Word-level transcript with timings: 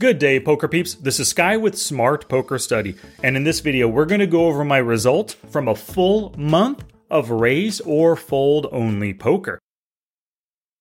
Good 0.00 0.20
day, 0.20 0.38
poker 0.38 0.68
peeps. 0.68 0.94
This 0.94 1.18
is 1.18 1.26
Sky 1.26 1.56
with 1.56 1.76
Smart 1.76 2.28
Poker 2.28 2.56
Study, 2.60 2.94
and 3.20 3.36
in 3.36 3.42
this 3.42 3.58
video, 3.58 3.88
we're 3.88 4.04
going 4.04 4.20
to 4.20 4.28
go 4.28 4.46
over 4.46 4.64
my 4.64 4.78
results 4.78 5.34
from 5.34 5.66
a 5.66 5.74
full 5.74 6.32
month 6.38 6.84
of 7.10 7.30
raise 7.30 7.80
or 7.80 8.14
fold 8.14 8.68
only 8.70 9.12
poker. 9.12 9.58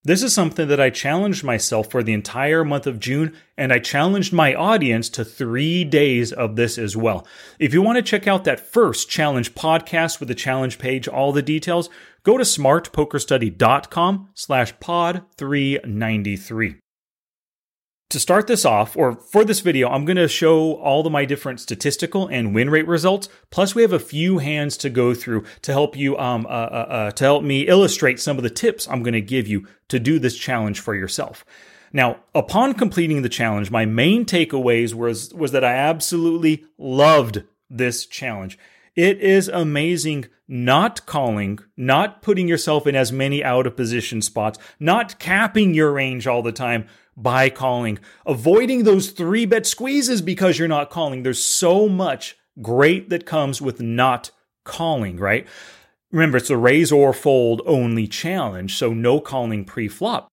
This 0.04 0.22
is 0.22 0.36
something 0.36 0.68
that 0.68 0.80
I 0.80 0.91
challenged 0.91 1.44
myself 1.44 1.90
for 1.90 2.04
the 2.04 2.14
entire 2.14 2.64
month 2.64 2.86
of 2.86 3.00
June, 3.00 3.36
and 3.58 3.73
I 3.73 3.80
challenged 3.80 4.34
my 4.34 4.54
audience 4.54 5.09
to 5.09 5.26
three 5.26 5.84
days 5.84 6.31
of 6.31 6.55
this 6.55 6.77
as 6.77 6.95
well. 6.95 7.26
If 7.58 7.73
you 7.73 7.81
want 7.81 7.95
to 7.95 8.04
check 8.04 8.27
out 8.27 8.44
that 8.44 8.59
first 8.59 9.09
challenge 9.09 9.55
podcast 9.55 10.20
with 10.20 10.30
the 10.30 10.36
challenge 10.36 10.77
page, 10.77 11.08
all 11.08 11.31
the 11.31 11.41
details, 11.41 11.90
go 12.22 12.38
to 12.38 12.44
smartpokerstudy.com 12.44 14.30
slash 14.36 14.80
pod 14.80 15.23
393 15.38 16.76
to 18.09 18.20
start 18.20 18.47
this 18.47 18.63
off, 18.63 18.95
or 18.95 19.16
for 19.16 19.43
this 19.43 19.59
video, 19.59 19.89
I'm 19.89 20.05
going 20.05 20.17
to 20.17 20.29
show 20.29 20.75
all 20.75 21.05
of 21.05 21.11
my 21.11 21.25
different 21.25 21.59
statistical 21.59 22.27
and 22.27 22.55
win 22.55 22.70
rate 22.70 22.88
results. 22.88 23.27
Plus, 23.49 23.75
we 23.75 23.81
have 23.81 23.91
a 23.91 23.99
few 23.99 24.38
hands 24.38 24.77
to 24.77 24.89
go 24.89 25.13
through 25.13 25.43
to 25.63 25.73
help 25.73 25.97
you, 25.97 26.17
um, 26.17 26.45
uh, 26.45 26.49
uh, 26.49 26.88
uh, 26.89 27.11
to 27.11 27.23
help 27.23 27.43
me 27.43 27.67
illustrate 27.67 28.20
some 28.20 28.38
of 28.38 28.43
the 28.43 28.49
tips 28.49 28.88
I'm 28.88 29.03
going 29.03 29.13
to 29.13 29.21
give 29.21 29.47
you 29.47 29.67
to 29.89 29.99
do 29.99 30.20
this 30.20 30.38
challenge 30.38 30.80
for 30.80 30.95
yourself. 30.95 31.43
Now, 31.91 32.17
upon 32.33 32.73
completing 32.75 33.21
the 33.21 33.30
challenge, 33.30 33.71
my 33.71 33.85
main 33.85 34.25
takeaways 34.25 34.94
was 34.94 35.33
was 35.33 35.52
that 35.52 35.63
I 35.63 35.73
absolutely 35.73 36.66
loved 36.77 37.44
this 37.69 38.05
challenge. 38.05 38.58
It 38.95 39.19
is 39.19 39.47
amazing 39.47 40.25
not 40.47 41.05
calling, 41.05 41.59
not 41.75 42.21
putting 42.21 42.47
yourself 42.47 42.88
in 42.88 42.95
as 42.95 43.11
many 43.11 43.44
out 43.44 43.67
of 43.67 43.75
position 43.75 44.21
spots, 44.21 44.58
not 44.80 45.19
capping 45.19 45.73
your 45.73 45.91
range 45.91 46.25
all 46.25 46.41
the 46.41 46.52
time 46.53 46.88
by 47.18 47.50
calling, 47.50 48.00
avoiding 48.26 48.84
those 48.84 49.10
three 49.10 49.46
bet 49.46 49.66
squeezes 49.66 50.22
because 50.22 50.58
you're 50.58 50.68
not 50.68 50.92
calling. 50.92 51.23
There's 51.23 51.44
so 51.44 51.90
much 51.90 52.38
great 52.62 53.10
that 53.10 53.26
comes 53.26 53.62
with 53.62 53.82
not 53.82 54.32
calling, 54.64 55.18
right? 55.18 55.48
Remember, 56.12 56.38
it's 56.38 56.52
a 56.52 56.58
raise 56.58 56.92
or 56.92 57.12
fold 57.12 57.62
only 57.66 58.08
challenge, 58.08 58.78
so 58.78 58.94
no 58.94 59.20
calling 59.20 59.66
pre 59.66 59.88
flop. 59.88 60.28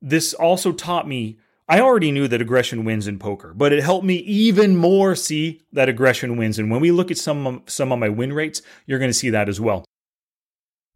This 0.00 0.32
also 0.32 0.72
taught 0.72 1.06
me 1.06 1.38
I 1.70 1.78
already 1.78 2.10
knew 2.10 2.26
that 2.26 2.40
aggression 2.42 2.84
wins 2.84 3.06
in 3.06 3.20
poker, 3.20 3.54
but 3.54 3.72
it 3.72 3.80
helped 3.80 4.04
me 4.04 4.16
even 4.16 4.76
more 4.76 5.14
see 5.14 5.62
that 5.72 5.88
aggression 5.88 6.36
wins. 6.36 6.58
And 6.58 6.68
when 6.68 6.80
we 6.80 6.90
look 6.90 7.12
at 7.12 7.16
some 7.16 7.46
of, 7.46 7.62
some 7.66 7.92
of 7.92 8.00
my 8.00 8.08
win 8.08 8.32
rates, 8.32 8.60
you're 8.86 8.98
going 8.98 9.10
to 9.10 9.16
see 9.16 9.30
that 9.30 9.48
as 9.48 9.60
well. 9.60 9.84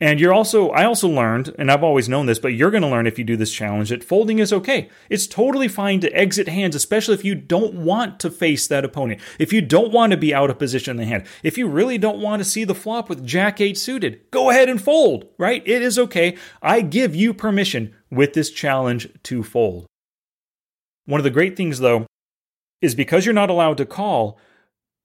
And 0.00 0.19
you're 0.19 0.34
also, 0.34 0.70
I 0.70 0.84
also 0.84 1.09
learned, 1.09 1.55
and 1.56 1.70
I've 1.70 1.84
always 1.84 2.09
known 2.09 2.27
this, 2.27 2.41
but 2.41 2.55
you're 2.55 2.73
going 2.73 2.83
to 2.83 2.89
learn 2.89 3.06
if 3.06 3.17
you 3.17 3.25
do 3.25 3.37
this 3.37 3.53
challenge 3.53 3.91
that 3.91 4.03
folding 4.03 4.41
is 4.41 4.53
okay. 4.53 4.91
It's 5.09 5.28
totally 5.28 5.69
fine 5.69 6.01
to 6.01 6.12
exit 6.12 6.48
hands, 6.48 6.75
especially 6.75 7.14
if 7.14 7.25
you 7.25 7.36
don't 7.36 7.75
want 7.75 8.19
to 8.20 8.31
face 8.31 8.67
that 8.67 8.84
opponent. 8.84 9.20
If 9.39 9.53
you 9.53 9.61
don't 9.61 9.92
want 9.92 10.11
to 10.11 10.17
be 10.17 10.34
out 10.34 10.51
of 10.51 10.59
position 10.59 10.91
in 10.91 10.97
the 10.97 11.05
hand. 11.05 11.27
If 11.45 11.56
you 11.56 11.69
really 11.69 11.97
don't 11.97 12.20
want 12.20 12.41
to 12.41 12.48
see 12.48 12.64
the 12.64 12.75
flop 12.75 13.09
with 13.09 13.25
Jack 13.25 13.61
8 13.61 13.78
suited, 13.78 14.31
go 14.33 14.51
ahead 14.51 14.69
and 14.69 14.83
fold, 14.83 15.27
right? 15.39 15.62
It 15.64 15.81
is 15.81 15.97
okay. 15.98 16.36
I 16.61 16.81
give 16.81 17.14
you 17.14 17.33
permission 17.33 17.95
with 18.11 18.33
this 18.33 18.51
challenge 18.51 19.08
to 19.25 19.45
fold. 19.45 19.86
One 21.06 21.20
of 21.20 21.25
the 21.25 21.31
great 21.31 21.56
things, 21.56 21.79
though, 21.79 22.06
is 22.83 22.97
because 22.97 23.25
you're 23.25 23.33
not 23.33 23.51
allowed 23.51 23.77
to 23.77 23.86
call, 23.86 24.41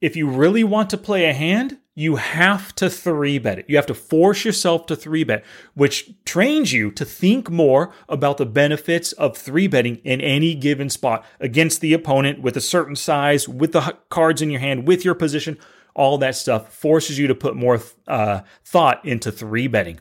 if 0.02 0.16
you 0.16 0.28
really 0.30 0.64
want 0.64 0.90
to 0.90 0.98
play 0.98 1.26
a 1.26 1.34
hand, 1.34 1.78
you 1.95 2.16
have 2.16 2.73
to 2.76 2.90
three 2.90 3.40
bet 3.40 3.59
it. 3.59 3.66
You 3.68 3.76
have 3.76 3.86
to 3.88 3.94
force 3.94 4.45
yourself 4.45 4.86
to 4.86 4.95
three 4.95 5.23
bet, 5.23 5.44
which 5.73 6.14
trains 6.26 6.72
you 6.72 6.92
to 6.92 7.04
think 7.04 7.50
more 7.50 7.94
about 8.08 8.38
the 8.38 8.46
benefits 8.46 9.12
of 9.14 9.38
three 9.38 9.68
betting 9.68 9.98
in 9.98 10.22
any 10.22 10.56
given 10.56 10.90
spot 10.90 11.26
against 11.40 11.81
the 11.81 11.94
opponent 11.94 12.42
with 12.42 12.56
a 12.56 12.62
certain 12.62 12.96
size, 12.96 13.50
with 13.50 13.74
the 13.74 13.97
cards 14.09 14.41
in 14.41 14.50
your 14.50 14.62
hand, 14.62 14.88
with 14.88 15.03
your 15.03 15.16
position. 15.16 15.58
All 15.96 16.18
that 16.19 16.36
stuff 16.36 16.74
forces 16.74 17.18
you 17.18 17.28
to 17.28 17.36
put 17.36 17.56
more 17.56 17.81
uh, 18.08 18.42
thought 18.63 19.03
into 19.03 19.31
three 19.31 19.68
betting. 19.68 20.00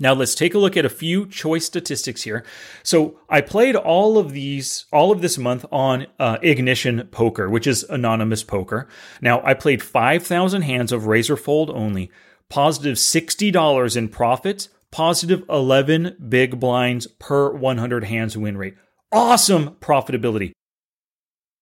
Now 0.00 0.14
let's 0.14 0.36
take 0.36 0.54
a 0.54 0.58
look 0.58 0.76
at 0.76 0.84
a 0.84 0.90
few 0.90 1.26
choice 1.26 1.66
statistics 1.66 2.22
here. 2.22 2.44
So 2.84 3.18
I 3.28 3.40
played 3.40 3.74
all 3.74 4.16
of 4.16 4.32
these, 4.32 4.86
all 4.92 5.10
of 5.10 5.22
this 5.22 5.38
month 5.38 5.64
on 5.72 6.06
uh, 6.20 6.38
Ignition 6.40 7.08
Poker, 7.10 7.50
which 7.50 7.66
is 7.66 7.82
anonymous 7.84 8.44
poker. 8.44 8.88
Now 9.20 9.42
I 9.44 9.54
played 9.54 9.82
5,000 9.82 10.62
hands 10.62 10.92
of 10.92 11.06
Raise 11.06 11.28
or 11.28 11.36
Fold 11.36 11.70
only, 11.70 12.12
positive 12.48 12.96
$60 12.96 13.96
in 13.96 14.08
profits, 14.08 14.68
positive 14.92 15.44
11 15.48 16.16
big 16.28 16.60
blinds 16.60 17.06
per 17.06 17.52
100 17.52 18.04
hands 18.04 18.36
win 18.36 18.56
rate. 18.56 18.76
Awesome 19.10 19.76
profitability. 19.80 20.52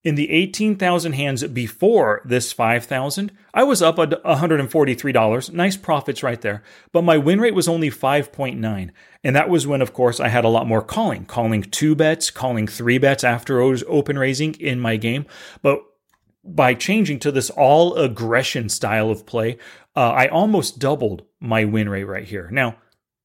In 0.07 0.15
the 0.15 0.31
18,000 0.31 1.15
hands 1.15 1.43
before 1.49 2.23
this 2.25 2.53
5,000, 2.53 3.33
I 3.53 3.65
was 3.65 3.83
up 3.83 3.99
at 3.99 4.23
$143. 4.23 5.53
Nice 5.53 5.77
profits 5.77 6.23
right 6.23 6.41
there. 6.41 6.63
But 6.93 7.03
my 7.03 7.19
win 7.19 7.41
rate 7.41 7.57
was 7.57 7.67
only 7.67 7.91
5.9. 7.91 8.91
And 9.25 9.35
that 9.35 9.49
was 9.49 9.67
when, 9.67 9.83
of 9.83 9.93
course, 9.93 10.21
I 10.21 10.29
had 10.29 10.45
a 10.45 10.49
lot 10.49 10.69
more 10.69 10.81
calling, 10.81 11.25
calling 11.25 11.65
two 11.65 11.97
bets, 11.97 12.31
calling 12.31 12.69
three 12.69 12.99
bets 12.99 13.25
after 13.25 13.61
open 13.61 14.17
raising 14.17 14.55
in 14.61 14.79
my 14.79 14.97
game. 14.97 15.27
But 15.61 15.81
by 16.45 16.75
changing 16.75 17.19
to 17.19 17.33
this 17.33 17.51
all 17.51 17.97
aggression 17.97 18.69
style 18.69 19.11
of 19.11 19.27
play, 19.27 19.59
uh, 19.97 20.13
I 20.13 20.29
almost 20.29 20.79
doubled 20.79 21.25
my 21.41 21.65
win 21.65 21.89
rate 21.89 22.05
right 22.05 22.29
here. 22.29 22.49
Now, 22.53 22.77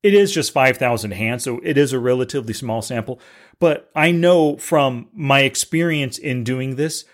it 0.02 0.16
is 0.16 0.34
just 0.34 0.52
5,000 0.52 1.12
hands, 1.12 1.44
so 1.44 1.59
it 1.63 1.78
is 1.78 1.94
a 1.94 2.00
relatively 2.00 2.56
small 2.56 2.81
sample. 2.81 3.19
But 3.62 3.92
I 3.96 4.12
know 4.12 4.58
from 4.58 5.08
my 5.14 5.42
experience 5.42 6.18
in 6.18 6.44
doing 6.44 6.76
this, 6.78 7.06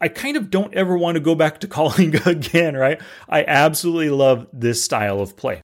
I 0.00 0.08
kind 0.08 0.36
of 0.36 0.50
don't 0.50 0.74
ever 0.74 0.96
want 0.96 1.16
to 1.16 1.20
go 1.20 1.34
back 1.34 1.60
to 1.60 1.68
calling 1.68 2.16
again, 2.26 2.74
right? 2.74 3.00
I 3.28 3.44
absolutely 3.44 4.10
love 4.10 4.48
this 4.52 4.82
style 4.82 5.20
of 5.20 5.36
play. 5.36 5.60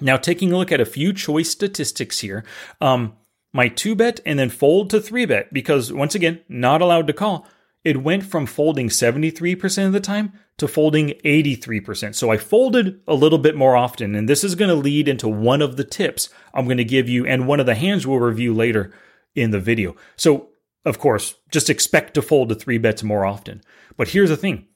Now, 0.00 0.16
taking 0.16 0.52
a 0.52 0.58
look 0.58 0.70
at 0.70 0.80
a 0.80 0.84
few 0.84 1.12
choice 1.12 1.50
statistics 1.50 2.20
here, 2.20 2.44
um, 2.80 3.14
my 3.54 3.68
two 3.68 3.94
bet 3.94 4.20
and 4.26 4.38
then 4.38 4.50
fold 4.50 4.90
to 4.90 5.00
three 5.00 5.24
bet, 5.24 5.52
because 5.52 5.92
once 5.92 6.14
again, 6.14 6.40
not 6.48 6.82
allowed 6.82 7.06
to 7.06 7.12
call 7.12 7.46
it 7.84 8.02
went 8.02 8.24
from 8.24 8.46
folding 8.46 8.88
73% 8.88 9.86
of 9.86 9.92
the 9.92 10.00
time 10.00 10.32
to 10.58 10.68
folding 10.68 11.08
83%. 11.24 12.14
So 12.14 12.30
I 12.30 12.36
folded 12.36 13.00
a 13.08 13.14
little 13.14 13.38
bit 13.38 13.56
more 13.56 13.76
often, 13.76 14.14
and 14.14 14.28
this 14.28 14.44
is 14.44 14.54
going 14.54 14.68
to 14.68 14.74
lead 14.74 15.08
into 15.08 15.28
one 15.28 15.62
of 15.62 15.76
the 15.76 15.84
tips 15.84 16.28
I'm 16.54 16.66
going 16.66 16.76
to 16.76 16.84
give 16.84 17.08
you 17.08 17.26
and 17.26 17.46
one 17.46 17.60
of 17.60 17.66
the 17.66 17.74
hands 17.74 18.06
we'll 18.06 18.20
review 18.20 18.54
later 18.54 18.92
in 19.34 19.50
the 19.50 19.60
video. 19.60 19.96
So, 20.16 20.50
of 20.84 20.98
course, 20.98 21.34
just 21.50 21.70
expect 21.70 22.14
to 22.14 22.22
fold 22.22 22.48
to 22.50 22.54
three 22.54 22.78
bets 22.78 23.02
more 23.02 23.24
often. 23.24 23.62
But 23.96 24.08
here's 24.08 24.30
the 24.30 24.36
thing 24.36 24.66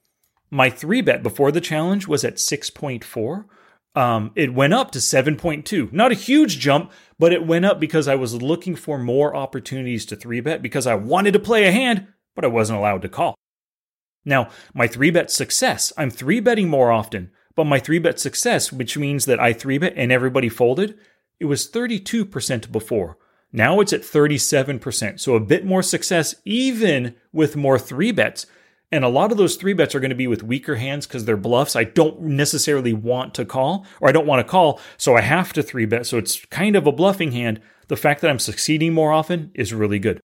my 0.51 0.71
three 0.71 1.03
bet 1.03 1.23
before 1.23 1.53
the 1.53 1.61
challenge 1.61 2.07
was 2.07 2.25
at 2.25 2.37
6.4. 2.37 3.45
Um, 3.95 4.31
it 4.35 4.53
went 4.53 4.75
up 4.75 4.91
to 4.93 4.99
7.2. 4.99 5.93
Not 5.93 6.13
a 6.13 6.17
huge 6.17 6.59
jump, 6.59 6.93
but 7.19 7.33
it 7.33 7.47
went 7.47 7.65
up 7.65 7.81
because 7.81 8.09
I 8.09 8.15
was 8.15 8.43
looking 8.43 8.77
for 8.77 8.99
more 8.99 9.35
opportunities 9.35 10.05
to 10.07 10.17
three 10.17 10.41
bet 10.41 10.63
because 10.63 10.87
I 10.87 10.95
wanted 10.95 11.33
to 11.33 11.39
play 11.39 11.65
a 11.65 11.73
hand 11.73 12.07
but 12.37 12.45
I 12.45 12.49
wasn't 12.49 12.79
allowed 12.79 13.03
to 13.03 13.09
call. 13.09 13.35
Now, 14.27 14.51
my 14.75 14.89
three 14.89 15.11
bet 15.11 15.31
success, 15.31 15.93
I'm 15.97 16.11
three 16.11 16.41
betting 16.41 16.69
more 16.69 16.91
often, 16.91 17.31
but 17.55 17.65
my 17.65 17.79
three 17.79 18.01
bet 18.01 18.19
success, 18.21 18.73
which 18.73 18.99
means 18.99 19.25
that 19.25 19.41
I 19.41 19.55
three 19.55 19.79
bet 19.79 19.95
and 19.97 20.13
everybody 20.13 20.51
folded, 20.51 20.99
it 21.39 21.47
was 21.47 21.71
32% 21.71 22.73
before. 22.73 23.17
Now 23.53 23.81
it's 23.81 23.93
at 23.93 24.03
37%. 24.03 25.21
So 25.21 25.35
a 25.35 25.41
bit 25.41 25.65
more 25.65 25.83
success, 25.83 26.35
even 26.45 27.15
with 27.33 27.57
more 27.57 27.79
three 27.79 28.11
bets. 28.11 28.47
And 28.93 29.05
a 29.05 29.09
lot 29.09 29.31
of 29.31 29.39
those 29.39 29.57
three 29.57 29.73
bets 29.73 29.95
are 29.95 30.01
going 30.01 30.11
to 30.11 30.17
be 30.17 30.27
with 30.27 30.43
weaker 30.43 30.77
hands 30.77 31.07
because 31.07 31.25
they're 31.25 31.37
bluffs. 31.37 31.77
I 31.77 31.85
don't 31.85 32.21
necessarily 32.23 32.93
want 32.93 33.35
to 33.35 33.45
call, 33.45 33.87
or 34.01 34.09
I 34.09 34.13
don't 34.13 34.27
want 34.27 34.47
to 34.47 34.51
call, 34.51 34.81
so 34.97 35.17
I 35.17 35.21
have 35.23 35.53
to 35.55 35.63
three 35.63 35.87
bet. 35.87 36.07
So 36.07 36.19
it's 36.19 36.45
kind 36.47 36.77
of 36.77 36.87
a 36.87 36.93
bluffing 36.93 37.33
hand. 37.33 37.61
The 37.89 37.97
fact 37.97 38.21
that 38.21 38.31
I'm 38.31 38.39
succeeding 38.39 38.93
more 38.93 39.13
often 39.13 39.51
is 39.55 39.73
really 39.73 39.99
good. 39.99 40.21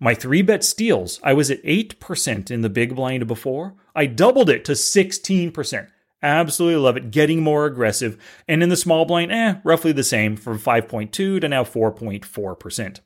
My 0.00 0.14
three 0.14 0.42
bet 0.42 0.62
steals, 0.62 1.18
I 1.24 1.32
was 1.32 1.50
at 1.50 1.62
8% 1.64 2.50
in 2.50 2.60
the 2.60 2.68
big 2.68 2.94
blind 2.94 3.26
before. 3.26 3.74
I 3.94 4.06
doubled 4.06 4.48
it 4.48 4.64
to 4.66 4.72
16%. 4.72 5.88
Absolutely 6.22 6.80
love 6.80 6.96
it. 6.96 7.10
Getting 7.10 7.42
more 7.42 7.66
aggressive. 7.66 8.16
And 8.46 8.62
in 8.62 8.68
the 8.68 8.76
small 8.76 9.04
blind, 9.04 9.32
eh, 9.32 9.56
roughly 9.64 9.92
the 9.92 10.04
same 10.04 10.36
from 10.36 10.58
5.2 10.58 11.10
to 11.12 11.48
now 11.48 11.64
4.4%. 11.64 13.00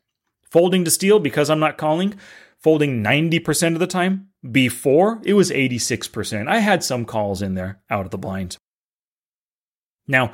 Folding 0.51 0.85
to 0.85 0.91
steal 0.91 1.19
because 1.19 1.49
I'm 1.49 1.61
not 1.61 1.79
calling, 1.79 2.15
folding 2.59 3.03
90% 3.03 3.75
of 3.75 3.81
the 3.81 3.87
time. 3.87 4.29
Before, 4.51 5.21
it 5.25 5.35
was 5.35 5.51
86%. 5.51 6.49
I 6.49 6.59
had 6.59 6.83
some 6.83 7.05
calls 7.05 7.41
in 7.41 7.55
there 7.55 7.81
out 7.89 8.05
of 8.05 8.11
the 8.11 8.19
blinds. 8.19 8.59
Now, 10.07 10.33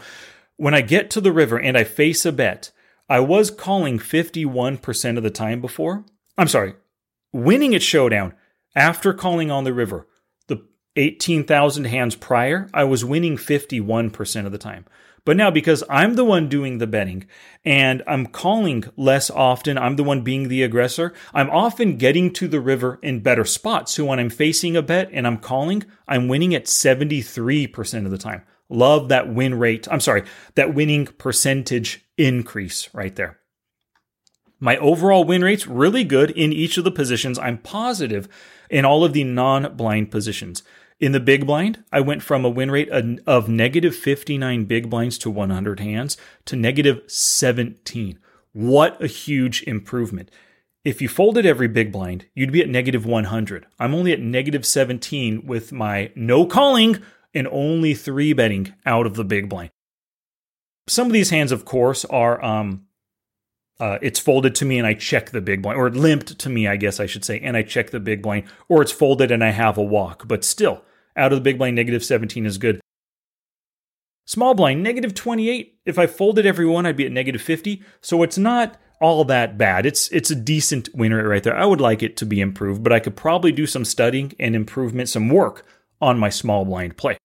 when 0.56 0.74
I 0.74 0.80
get 0.80 1.10
to 1.10 1.20
the 1.20 1.32
river 1.32 1.58
and 1.60 1.76
I 1.76 1.84
face 1.84 2.24
a 2.24 2.32
bet, 2.32 2.72
I 3.08 3.20
was 3.20 3.50
calling 3.50 3.98
51% 3.98 5.16
of 5.16 5.22
the 5.22 5.30
time 5.30 5.60
before. 5.60 6.04
I'm 6.38 6.48
sorry, 6.48 6.74
winning 7.32 7.74
at 7.74 7.82
Showdown 7.82 8.32
after 8.76 9.12
calling 9.12 9.50
on 9.50 9.64
the 9.64 9.72
river, 9.72 10.06
the 10.46 10.64
18,000 10.94 11.84
hands 11.86 12.14
prior, 12.14 12.68
I 12.72 12.84
was 12.84 13.04
winning 13.04 13.36
51% 13.36 14.46
of 14.46 14.52
the 14.52 14.58
time. 14.58 14.84
But 15.24 15.36
now, 15.36 15.50
because 15.50 15.82
I'm 15.90 16.14
the 16.14 16.24
one 16.24 16.48
doing 16.48 16.78
the 16.78 16.86
betting 16.86 17.26
and 17.64 18.04
I'm 18.06 18.24
calling 18.24 18.84
less 18.96 19.30
often, 19.30 19.76
I'm 19.76 19.96
the 19.96 20.04
one 20.04 20.22
being 20.22 20.46
the 20.46 20.62
aggressor, 20.62 21.12
I'm 21.34 21.50
often 21.50 21.96
getting 21.96 22.32
to 22.34 22.46
the 22.46 22.60
river 22.60 23.00
in 23.02 23.20
better 23.20 23.44
spots. 23.44 23.92
So 23.94 24.04
when 24.04 24.20
I'm 24.20 24.30
facing 24.30 24.76
a 24.76 24.80
bet 24.80 25.10
and 25.12 25.26
I'm 25.26 25.38
calling, 25.38 25.84
I'm 26.06 26.28
winning 26.28 26.54
at 26.54 26.64
73% 26.64 28.04
of 28.04 28.10
the 28.12 28.16
time. 28.16 28.42
Love 28.70 29.08
that 29.08 29.28
win 29.28 29.58
rate. 29.58 29.88
I'm 29.90 30.00
sorry, 30.00 30.22
that 30.54 30.72
winning 30.72 31.06
percentage 31.06 32.06
increase 32.16 32.88
right 32.94 33.14
there. 33.16 33.40
My 34.60 34.76
overall 34.78 35.24
win 35.24 35.42
rate's 35.42 35.66
really 35.66 36.04
good 36.04 36.30
in 36.30 36.52
each 36.52 36.78
of 36.78 36.84
the 36.84 36.90
positions. 36.90 37.38
I'm 37.38 37.58
positive 37.58 38.28
in 38.68 38.84
all 38.84 39.04
of 39.04 39.12
the 39.12 39.24
non 39.24 39.76
blind 39.76 40.10
positions. 40.10 40.62
In 41.00 41.12
the 41.12 41.20
big 41.20 41.46
blind, 41.46 41.84
I 41.92 42.00
went 42.00 42.22
from 42.22 42.44
a 42.44 42.50
win 42.50 42.72
rate 42.72 42.88
of 42.90 43.48
negative 43.48 43.94
59 43.94 44.64
big 44.64 44.90
blinds 44.90 45.16
to 45.18 45.30
100 45.30 45.78
hands 45.78 46.16
to 46.46 46.56
negative 46.56 47.02
17. 47.06 48.18
What 48.52 49.00
a 49.00 49.06
huge 49.06 49.62
improvement. 49.62 50.28
If 50.84 51.00
you 51.00 51.08
folded 51.08 51.46
every 51.46 51.68
big 51.68 51.92
blind, 51.92 52.26
you'd 52.34 52.50
be 52.50 52.62
at 52.62 52.68
negative 52.68 53.06
100. 53.06 53.66
I'm 53.78 53.94
only 53.94 54.12
at 54.12 54.20
negative 54.20 54.66
17 54.66 55.46
with 55.46 55.70
my 55.70 56.10
no 56.16 56.46
calling 56.46 57.00
and 57.32 57.46
only 57.48 57.94
three 57.94 58.32
betting 58.32 58.74
out 58.84 59.06
of 59.06 59.14
the 59.14 59.24
big 59.24 59.48
blind. 59.48 59.70
Some 60.88 61.06
of 61.06 61.12
these 61.12 61.30
hands, 61.30 61.52
of 61.52 61.64
course, 61.64 62.04
are 62.06 62.42
um, 62.44 62.87
uh, 63.80 63.98
it's 64.02 64.18
folded 64.18 64.54
to 64.56 64.64
me 64.64 64.78
and 64.78 64.86
I 64.86 64.94
check 64.94 65.30
the 65.30 65.40
big 65.40 65.62
blind, 65.62 65.78
or 65.78 65.90
limped 65.90 66.38
to 66.38 66.48
me, 66.48 66.66
I 66.66 66.76
guess 66.76 66.98
I 66.98 67.06
should 67.06 67.24
say, 67.24 67.38
and 67.40 67.56
I 67.56 67.62
check 67.62 67.90
the 67.90 68.00
big 68.00 68.22
blind, 68.22 68.44
or 68.68 68.82
it's 68.82 68.92
folded 68.92 69.30
and 69.30 69.44
I 69.44 69.50
have 69.50 69.78
a 69.78 69.82
walk. 69.82 70.26
But 70.26 70.44
still, 70.44 70.82
out 71.16 71.32
of 71.32 71.38
the 71.38 71.42
big 71.42 71.58
blind, 71.58 71.76
negative 71.76 72.04
17 72.04 72.46
is 72.46 72.58
good. 72.58 72.80
Small 74.26 74.54
blind, 74.54 74.82
negative 74.82 75.14
28. 75.14 75.78
If 75.86 75.98
I 75.98 76.06
folded 76.06 76.44
every 76.44 76.66
one, 76.66 76.86
I'd 76.86 76.96
be 76.96 77.06
at 77.06 77.12
negative 77.12 77.40
50. 77.40 77.82
So 78.02 78.22
it's 78.22 78.36
not 78.36 78.78
all 79.00 79.24
that 79.24 79.56
bad. 79.56 79.86
It's 79.86 80.08
it's 80.08 80.30
a 80.30 80.34
decent 80.34 80.88
win 80.92 81.14
rate 81.14 81.22
right 81.22 81.42
there. 81.42 81.56
I 81.56 81.64
would 81.64 81.80
like 81.80 82.02
it 82.02 82.16
to 82.18 82.26
be 82.26 82.40
improved, 82.40 82.82
but 82.82 82.92
I 82.92 83.00
could 83.00 83.16
probably 83.16 83.52
do 83.52 83.66
some 83.66 83.84
studying 83.84 84.34
and 84.38 84.54
improvement, 84.54 85.08
some 85.08 85.28
work 85.28 85.64
on 86.00 86.18
my 86.18 86.28
small 86.28 86.64
blind 86.64 86.96
play. 86.96 87.16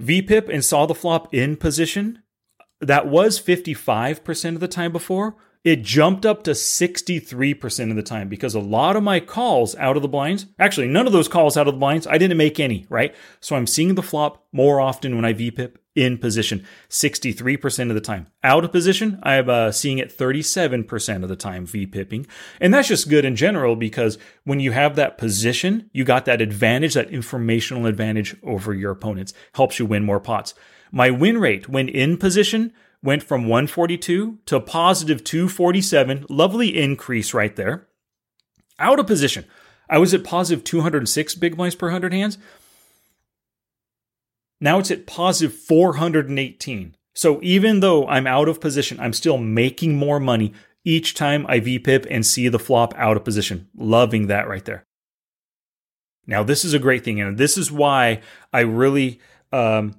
VPIP 0.00 0.48
and 0.48 0.64
saw 0.64 0.86
the 0.86 0.94
flop 0.94 1.32
in 1.34 1.56
position 1.56 2.22
that 2.80 3.06
was 3.06 3.40
55% 3.40 4.54
of 4.54 4.60
the 4.60 4.68
time 4.68 4.92
before. 4.92 5.36
It 5.62 5.82
jumped 5.82 6.24
up 6.24 6.42
to 6.44 6.52
63% 6.52 7.90
of 7.90 7.96
the 7.96 8.02
time 8.02 8.28
because 8.28 8.54
a 8.54 8.60
lot 8.60 8.96
of 8.96 9.02
my 9.02 9.20
calls 9.20 9.76
out 9.76 9.94
of 9.94 10.00
the 10.00 10.08
blinds, 10.08 10.46
actually, 10.58 10.88
none 10.88 11.06
of 11.06 11.12
those 11.12 11.28
calls 11.28 11.58
out 11.58 11.68
of 11.68 11.74
the 11.74 11.78
blinds, 11.78 12.06
I 12.06 12.16
didn't 12.16 12.38
make 12.38 12.58
any, 12.58 12.86
right? 12.88 13.14
So 13.40 13.56
I'm 13.56 13.66
seeing 13.66 13.94
the 13.94 14.02
flop 14.02 14.46
more 14.52 14.80
often 14.80 15.16
when 15.16 15.26
I 15.26 15.34
VPIP 15.34 15.76
in 15.94 16.16
position, 16.16 16.64
63% 16.88 17.88
of 17.90 17.94
the 17.94 18.00
time. 18.00 18.28
Out 18.42 18.64
of 18.64 18.72
position, 18.72 19.18
I'm 19.22 19.50
uh, 19.50 19.70
seeing 19.70 19.98
it 19.98 20.16
37% 20.16 21.22
of 21.22 21.28
the 21.28 21.36
time 21.36 21.66
VPIPing. 21.66 22.26
And 22.58 22.72
that's 22.72 22.88
just 22.88 23.10
good 23.10 23.26
in 23.26 23.36
general 23.36 23.76
because 23.76 24.16
when 24.44 24.60
you 24.60 24.72
have 24.72 24.96
that 24.96 25.18
position, 25.18 25.90
you 25.92 26.04
got 26.04 26.24
that 26.24 26.40
advantage, 26.40 26.94
that 26.94 27.10
informational 27.10 27.84
advantage 27.84 28.34
over 28.42 28.72
your 28.72 28.92
opponents, 28.92 29.34
helps 29.54 29.78
you 29.78 29.84
win 29.84 30.04
more 30.04 30.20
pots. 30.20 30.54
My 30.90 31.10
win 31.10 31.38
rate 31.38 31.68
when 31.68 31.88
in 31.88 32.16
position 32.16 32.72
went 33.02 33.22
from 33.22 33.48
142 33.48 34.38
to 34.46 34.60
positive 34.60 35.24
247. 35.24 36.26
Lovely 36.28 36.80
increase 36.80 37.32
right 37.32 37.54
there. 37.54 37.86
Out 38.78 38.98
of 38.98 39.06
position, 39.06 39.44
I 39.88 39.98
was 39.98 40.14
at 40.14 40.24
positive 40.24 40.64
206 40.64 41.34
big 41.36 41.56
blinds 41.56 41.74
per 41.74 41.86
100 41.86 42.12
hands. 42.12 42.38
Now 44.60 44.78
it's 44.78 44.90
at 44.90 45.06
positive 45.06 45.54
418. 45.54 46.94
So 47.14 47.40
even 47.42 47.80
though 47.80 48.06
I'm 48.06 48.26
out 48.26 48.48
of 48.48 48.60
position, 48.60 49.00
I'm 49.00 49.12
still 49.12 49.38
making 49.38 49.96
more 49.96 50.20
money 50.20 50.52
each 50.84 51.14
time 51.14 51.44
I 51.48 51.60
VPIP 51.60 52.06
and 52.10 52.24
see 52.24 52.48
the 52.48 52.58
flop 52.58 52.94
out 52.96 53.16
of 53.16 53.24
position. 53.24 53.68
Loving 53.76 54.28
that 54.28 54.48
right 54.48 54.64
there. 54.64 54.84
Now, 56.26 56.42
this 56.42 56.64
is 56.64 56.74
a 56.74 56.78
great 56.78 57.04
thing, 57.04 57.20
and 57.20 57.36
this 57.36 57.58
is 57.58 57.72
why 57.72 58.20
I 58.52 58.60
really 58.60 59.20
um, 59.52 59.94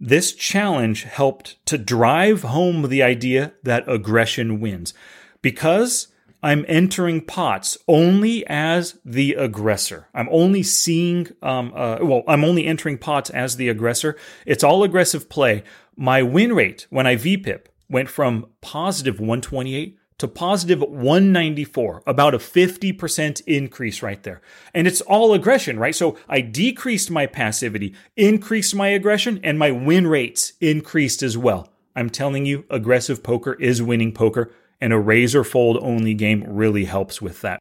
this 0.00 0.32
challenge 0.32 1.04
helped 1.04 1.64
to 1.66 1.78
drive 1.78 2.42
home 2.42 2.88
the 2.88 3.02
idea 3.02 3.52
that 3.62 3.88
aggression 3.88 4.60
wins 4.60 4.94
because 5.42 6.08
I'm 6.42 6.64
entering 6.68 7.20
pots 7.20 7.76
only 7.88 8.46
as 8.46 8.98
the 9.04 9.34
aggressor. 9.34 10.06
I'm 10.14 10.28
only 10.30 10.62
seeing, 10.62 11.28
um, 11.42 11.72
uh, 11.74 11.98
well, 12.00 12.22
I'm 12.28 12.44
only 12.44 12.64
entering 12.64 12.98
pots 12.98 13.28
as 13.30 13.56
the 13.56 13.68
aggressor. 13.68 14.16
It's 14.46 14.62
all 14.62 14.84
aggressive 14.84 15.28
play. 15.28 15.64
My 15.96 16.22
win 16.22 16.52
rate 16.52 16.86
when 16.90 17.08
I 17.08 17.16
VPIP 17.16 17.66
went 17.90 18.08
from 18.08 18.46
positive 18.60 19.18
128 19.18 19.97
to 20.18 20.26
positive 20.26 20.80
194, 20.80 22.02
about 22.06 22.34
a 22.34 22.38
50% 22.38 23.42
increase 23.46 24.02
right 24.02 24.22
there. 24.24 24.40
And 24.74 24.86
it's 24.86 25.00
all 25.00 25.32
aggression, 25.32 25.78
right? 25.78 25.94
So 25.94 26.16
I 26.28 26.40
decreased 26.40 27.10
my 27.10 27.26
passivity, 27.26 27.94
increased 28.16 28.74
my 28.74 28.88
aggression, 28.88 29.40
and 29.44 29.58
my 29.58 29.70
win 29.70 30.08
rates 30.08 30.54
increased 30.60 31.22
as 31.22 31.38
well. 31.38 31.68
I'm 31.94 32.10
telling 32.10 32.46
you, 32.46 32.64
aggressive 32.68 33.22
poker 33.22 33.54
is 33.54 33.80
winning 33.80 34.12
poker, 34.12 34.52
and 34.80 34.92
a 34.92 34.98
raise 34.98 35.34
or 35.34 35.44
fold 35.44 35.78
only 35.80 36.14
game 36.14 36.44
really 36.46 36.84
helps 36.84 37.22
with 37.22 37.40
that. 37.42 37.60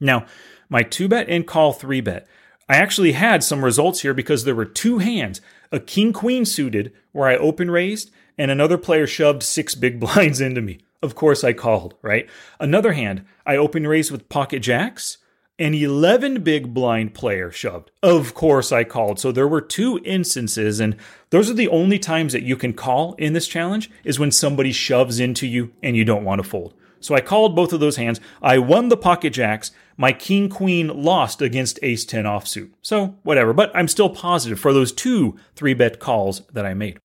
Now, 0.00 0.26
my 0.68 0.82
two 0.82 1.08
bet 1.08 1.28
and 1.28 1.46
call 1.46 1.72
three 1.72 2.00
bet. 2.00 2.26
I 2.68 2.76
actually 2.76 3.12
had 3.12 3.42
some 3.42 3.64
results 3.64 4.02
here 4.02 4.12
because 4.12 4.44
there 4.44 4.54
were 4.54 4.66
two 4.66 4.98
hands, 4.98 5.40
a 5.72 5.80
king 5.80 6.12
queen 6.12 6.44
suited 6.44 6.92
where 7.12 7.28
I 7.28 7.36
open 7.36 7.70
raised, 7.70 8.10
and 8.36 8.50
another 8.50 8.76
player 8.76 9.06
shoved 9.06 9.42
six 9.42 9.74
big 9.74 9.98
blinds 10.00 10.40
into 10.40 10.60
me. 10.60 10.80
Of 11.02 11.14
course, 11.14 11.44
I 11.44 11.52
called, 11.52 11.94
right? 12.02 12.28
Another 12.58 12.92
hand, 12.92 13.24
I 13.46 13.56
open 13.56 13.86
raised 13.86 14.10
with 14.10 14.28
pocket 14.28 14.60
jacks. 14.60 15.18
An 15.60 15.74
11 15.74 16.42
big 16.42 16.72
blind 16.72 17.14
player 17.14 17.50
shoved. 17.50 17.90
Of 18.00 18.32
course, 18.32 18.70
I 18.70 18.84
called. 18.84 19.18
So 19.18 19.32
there 19.32 19.48
were 19.48 19.60
two 19.60 20.00
instances, 20.04 20.78
and 20.78 20.96
those 21.30 21.50
are 21.50 21.54
the 21.54 21.68
only 21.68 21.98
times 21.98 22.32
that 22.32 22.44
you 22.44 22.56
can 22.56 22.72
call 22.72 23.14
in 23.14 23.32
this 23.32 23.48
challenge 23.48 23.90
is 24.04 24.20
when 24.20 24.30
somebody 24.30 24.70
shoves 24.70 25.18
into 25.18 25.48
you 25.48 25.72
and 25.82 25.96
you 25.96 26.04
don't 26.04 26.24
want 26.24 26.40
to 26.40 26.48
fold. 26.48 26.74
So 27.00 27.14
I 27.14 27.20
called 27.20 27.56
both 27.56 27.72
of 27.72 27.80
those 27.80 27.96
hands. 27.96 28.20
I 28.40 28.58
won 28.58 28.88
the 28.88 28.96
pocket 28.96 29.32
jacks. 29.32 29.72
My 29.96 30.12
king 30.12 30.48
queen 30.48 30.88
lost 30.88 31.42
against 31.42 31.78
ace 31.82 32.04
10 32.04 32.24
offsuit. 32.24 32.70
So 32.82 33.16
whatever, 33.22 33.52
but 33.52 33.70
I'm 33.74 33.88
still 33.88 34.10
positive 34.10 34.60
for 34.60 34.72
those 34.72 34.92
two 34.92 35.36
three 35.54 35.74
bet 35.74 35.98
calls 35.98 36.42
that 36.52 36.66
I 36.66 36.74
made. 36.74 36.98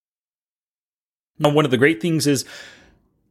Now, 1.39 1.49
one 1.49 1.65
of 1.65 1.71
the 1.71 1.77
great 1.77 2.01
things 2.01 2.27
is 2.27 2.45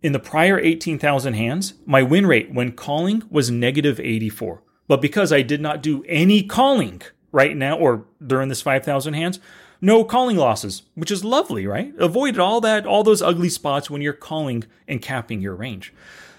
in 0.03 0.13
the 0.13 0.19
prior 0.19 0.59
18,000 0.59 1.35
hands, 1.35 1.75
my 1.87 2.03
win 2.03 2.27
rate 2.27 2.53
when 2.53 2.73
calling 2.73 3.23
was 3.31 3.51
negative 3.51 4.01
84. 4.01 4.63
But 4.89 5.01
because 5.01 5.33
I 5.33 5.43
did 5.43 5.61
not 5.61 5.83
do 5.83 6.05
any 6.09 6.43
calling 6.43 7.03
right 7.31 7.57
now 7.57 7.79
or 7.79 8.05
during 8.25 8.49
this 8.49 8.63
5,000 8.63 9.15
hands, 9.15 9.39
no 9.81 10.05
calling 10.05 10.37
losses, 10.37 10.83
which 10.95 11.11
is 11.11 11.25
lovely, 11.25 11.67
right? 11.67 11.93
Avoided 11.99 12.39
all 12.39 12.61
that, 12.61 12.87
all 12.87 13.03
those 13.03 13.23
ugly 13.23 13.49
spots 13.49 13.91
when 13.91 14.03
you're 14.03 14.13
calling 14.13 14.65
and 14.87 15.03
capping 15.03 15.41
your 15.41 15.55
range. 15.55 15.93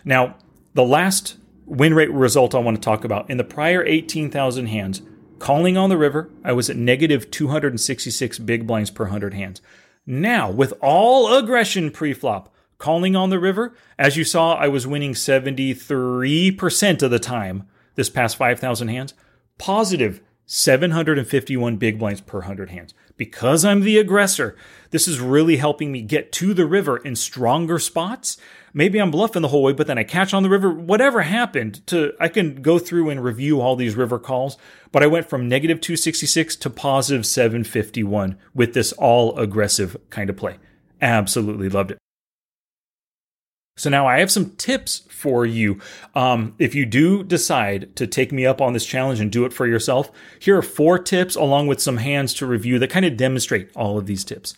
Now, 0.05 0.36
the 0.74 0.84
last 0.84 1.38
win 1.65 1.93
rate 1.93 2.12
result 2.12 2.55
I 2.55 2.60
want 2.60 2.77
to 2.77 2.82
talk 2.82 3.03
about 3.03 3.29
in 3.29 3.38
the 3.38 3.43
prior 3.43 3.84
18,000 3.84 4.67
hands, 4.67 5.01
calling 5.39 5.77
on 5.77 5.89
the 5.89 5.98
river, 5.98 6.29
I 6.43 6.53
was 6.53 6.70
at 6.70 6.77
negative 6.77 7.32
266 7.32 8.39
big 8.39 8.67
blinds 8.67 8.91
per 8.91 9.05
100 9.05 9.34
hands. 9.34 9.62
Now, 10.05 10.51
with 10.51 10.74
all 10.82 11.34
aggression 11.36 11.91
pre-flop, 11.91 12.52
calling 12.84 13.16
on 13.16 13.30
the 13.30 13.40
river. 13.40 13.74
As 13.98 14.18
you 14.18 14.25
saw, 14.25 14.56
I 14.56 14.68
was 14.68 14.86
winning 14.86 15.13
73% 15.13 17.02
of 17.02 17.12
the 17.12 17.18
time 17.18 17.66
this 17.96 18.10
past 18.10 18.36
5,000 18.36 18.90
hands. 18.90 19.13
Positive 19.58 20.20
751 20.48 21.78
big 21.78 21.98
blinds 21.98 22.20
per 22.20 22.40
100 22.40 22.72
hands. 22.72 22.94
Because 23.16 23.63
I'm 23.63 23.82
the 23.82 23.98
aggressor, 23.98 24.58
this 24.90 25.08
is 25.08 25.22
really 25.22 25.56
helping 25.56 25.94
me 25.94 26.02
get 26.02 26.34
to 26.34 26.54
the 26.54 26.66
river 26.66 26.98
in 26.98 27.16
stronger 27.16 27.80
spots. 27.80 28.36
Maybe 28.74 29.00
I'm 29.00 29.12
bluffing 29.12 29.44
the 29.44 29.48
whole 29.48 29.63
way, 29.63 29.72
but 29.72 29.88
then 29.88 29.98
I 29.98 30.04
catch 30.04 30.34
on 30.34 30.44
the 30.44 30.50
river. 30.50 30.70
Whatever 30.70 31.22
happened 31.22 31.88
to, 31.88 32.12
I 32.20 32.28
can 32.28 32.62
go 32.62 32.80
through 32.80 33.10
and 33.12 33.24
review 33.24 33.62
all 33.62 33.78
these 33.78 33.96
river 33.96 34.20
calls, 34.20 34.58
but 34.92 35.02
I 35.02 35.08
went 35.08 35.30
from 35.30 35.48
negative 35.48 35.80
266 35.80 36.58
to 36.58 36.70
positive 36.70 37.25
751 37.25 38.38
with 38.54 38.74
this 38.74 38.92
all 38.92 39.40
aggressive 39.40 39.96
kind 40.10 40.30
of 40.30 40.36
play. 40.36 40.58
Absolutely 41.02 41.70
loved 41.70 41.92
it. 41.92 42.02
So 43.75 43.89
now 43.89 44.06
I 44.06 44.20
have 44.20 44.32
some 44.32 44.51
tips 44.51 45.08
for 45.10 45.46
you. 45.46 45.80
Um, 46.13 46.53
if 46.60 46.75
you 46.75 46.86
do 46.86 47.24
decide 47.24 47.96
to 47.96 48.06
take 48.06 48.32
me 48.32 48.46
up 48.46 48.62
on 48.62 48.74
this 48.74 48.86
challenge 48.86 49.20
and 49.20 49.32
do 49.32 49.46
it 49.46 49.53
for 49.53 49.65
yourself, 49.65 50.12
here 50.39 50.58
are 50.58 50.62
four 50.62 51.00
tips 51.00 51.36
along 51.36 51.68
with 51.68 51.82
some 51.82 51.98
hands 51.98 52.34
to 52.36 52.46
review 52.46 52.77
that 52.80 52.92
kind 52.92 53.06
of 53.06 53.18
demonstrate 53.18 53.70
all 53.75 53.98
of 53.98 54.06
these 54.06 54.24
tips. 54.24 54.56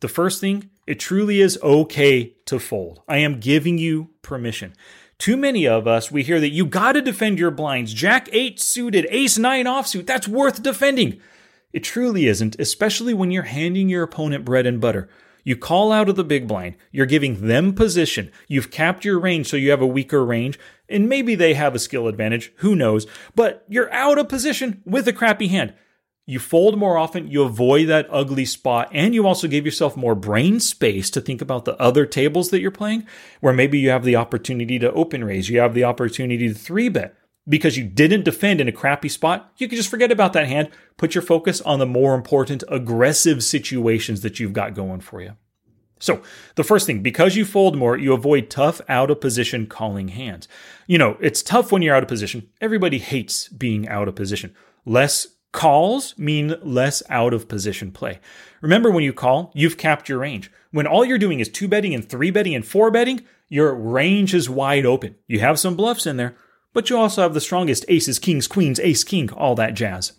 The 0.00 0.08
first 0.08 0.40
thing, 0.40 0.70
it 0.86 0.98
truly 0.98 1.40
is 1.40 1.58
okay 1.62 2.34
to 2.46 2.58
fold. 2.58 3.02
I 3.08 3.18
am 3.18 3.40
giving 3.40 3.78
you 3.78 4.10
permission. 4.22 4.74
Too 5.18 5.36
many 5.36 5.66
of 5.66 5.86
us, 5.86 6.10
we 6.10 6.22
hear 6.22 6.40
that 6.40 6.50
you 6.50 6.66
got 6.66 6.92
to 6.92 7.00
defend 7.00 7.38
your 7.38 7.50
blinds. 7.50 7.94
Jack 7.94 8.28
8 8.32 8.60
suited, 8.60 9.06
ace 9.10 9.38
9 9.38 9.64
offsuit, 9.64 10.06
that's 10.06 10.28
worth 10.28 10.62
defending. 10.62 11.20
It 11.72 11.84
truly 11.84 12.26
isn't, 12.26 12.56
especially 12.58 13.14
when 13.14 13.30
you're 13.30 13.44
handing 13.44 13.88
your 13.88 14.02
opponent 14.02 14.44
bread 14.44 14.66
and 14.66 14.80
butter. 14.80 15.08
You 15.46 15.54
call 15.56 15.92
out 15.92 16.08
of 16.08 16.16
the 16.16 16.24
big 16.24 16.48
blind. 16.48 16.74
You're 16.90 17.06
giving 17.06 17.46
them 17.46 17.72
position. 17.72 18.32
You've 18.48 18.72
capped 18.72 19.04
your 19.04 19.20
range 19.20 19.46
so 19.46 19.56
you 19.56 19.70
have 19.70 19.80
a 19.80 19.86
weaker 19.86 20.24
range. 20.24 20.58
And 20.88 21.08
maybe 21.08 21.36
they 21.36 21.54
have 21.54 21.72
a 21.72 21.78
skill 21.78 22.08
advantage. 22.08 22.52
Who 22.56 22.74
knows? 22.74 23.06
But 23.36 23.64
you're 23.68 23.92
out 23.92 24.18
of 24.18 24.28
position 24.28 24.82
with 24.84 25.06
a 25.06 25.12
crappy 25.12 25.46
hand. 25.46 25.72
You 26.26 26.40
fold 26.40 26.76
more 26.76 26.98
often, 26.98 27.30
you 27.30 27.44
avoid 27.44 27.86
that 27.86 28.08
ugly 28.10 28.44
spot, 28.44 28.88
and 28.90 29.14
you 29.14 29.24
also 29.24 29.46
give 29.46 29.64
yourself 29.64 29.96
more 29.96 30.16
brain 30.16 30.58
space 30.58 31.08
to 31.10 31.20
think 31.20 31.40
about 31.40 31.64
the 31.64 31.80
other 31.80 32.04
tables 32.04 32.50
that 32.50 32.60
you're 32.60 32.72
playing, 32.72 33.06
where 33.40 33.52
maybe 33.52 33.78
you 33.78 33.90
have 33.90 34.02
the 34.02 34.16
opportunity 34.16 34.80
to 34.80 34.92
open 34.94 35.22
raise, 35.22 35.48
you 35.48 35.60
have 35.60 35.74
the 35.74 35.84
opportunity 35.84 36.48
to 36.48 36.54
three 36.54 36.88
bet. 36.88 37.14
Because 37.48 37.76
you 37.76 37.84
didn't 37.84 38.24
defend 38.24 38.60
in 38.60 38.68
a 38.68 38.72
crappy 38.72 39.08
spot, 39.08 39.52
you 39.56 39.68
can 39.68 39.76
just 39.76 39.88
forget 39.88 40.10
about 40.10 40.32
that 40.32 40.48
hand, 40.48 40.70
put 40.96 41.14
your 41.14 41.22
focus 41.22 41.60
on 41.60 41.78
the 41.78 41.86
more 41.86 42.14
important 42.14 42.64
aggressive 42.68 43.44
situations 43.44 44.22
that 44.22 44.40
you've 44.40 44.52
got 44.52 44.74
going 44.74 45.00
for 45.00 45.22
you. 45.22 45.36
So, 45.98 46.22
the 46.56 46.64
first 46.64 46.86
thing, 46.86 47.02
because 47.02 47.36
you 47.36 47.44
fold 47.46 47.76
more, 47.76 47.96
you 47.96 48.12
avoid 48.12 48.50
tough 48.50 48.82
out 48.88 49.10
of 49.10 49.20
position 49.20 49.66
calling 49.66 50.08
hands. 50.08 50.46
You 50.86 50.98
know, 50.98 51.16
it's 51.20 51.42
tough 51.42 51.72
when 51.72 51.80
you're 51.80 51.94
out 51.94 52.02
of 52.02 52.08
position. 52.08 52.48
Everybody 52.60 52.98
hates 52.98 53.48
being 53.48 53.88
out 53.88 54.08
of 54.08 54.14
position. 54.14 54.54
Less 54.84 55.28
Calls 55.56 56.12
mean 56.18 56.54
less 56.62 57.02
out 57.08 57.32
of 57.32 57.48
position 57.48 57.90
play. 57.90 58.20
Remember, 58.60 58.90
when 58.90 59.04
you 59.04 59.14
call, 59.14 59.52
you've 59.54 59.78
capped 59.78 60.06
your 60.06 60.18
range. 60.18 60.52
When 60.70 60.86
all 60.86 61.02
you're 61.02 61.16
doing 61.16 61.40
is 61.40 61.48
two 61.48 61.66
betting 61.66 61.94
and 61.94 62.06
three 62.06 62.30
betting 62.30 62.54
and 62.54 62.62
four 62.62 62.90
betting, 62.90 63.22
your 63.48 63.74
range 63.74 64.34
is 64.34 64.50
wide 64.50 64.84
open. 64.84 65.14
You 65.26 65.40
have 65.40 65.58
some 65.58 65.74
bluffs 65.74 66.04
in 66.04 66.18
there, 66.18 66.36
but 66.76 66.90
you 66.90 66.98
also 66.98 67.22
have 67.22 67.32
the 67.32 67.40
strongest 67.40 67.86
aces, 67.88 68.18
kings, 68.18 68.46
queens, 68.46 68.78
ace, 68.80 69.02
king, 69.02 69.32
all 69.32 69.54
that 69.54 69.72
jazz. 69.72 70.12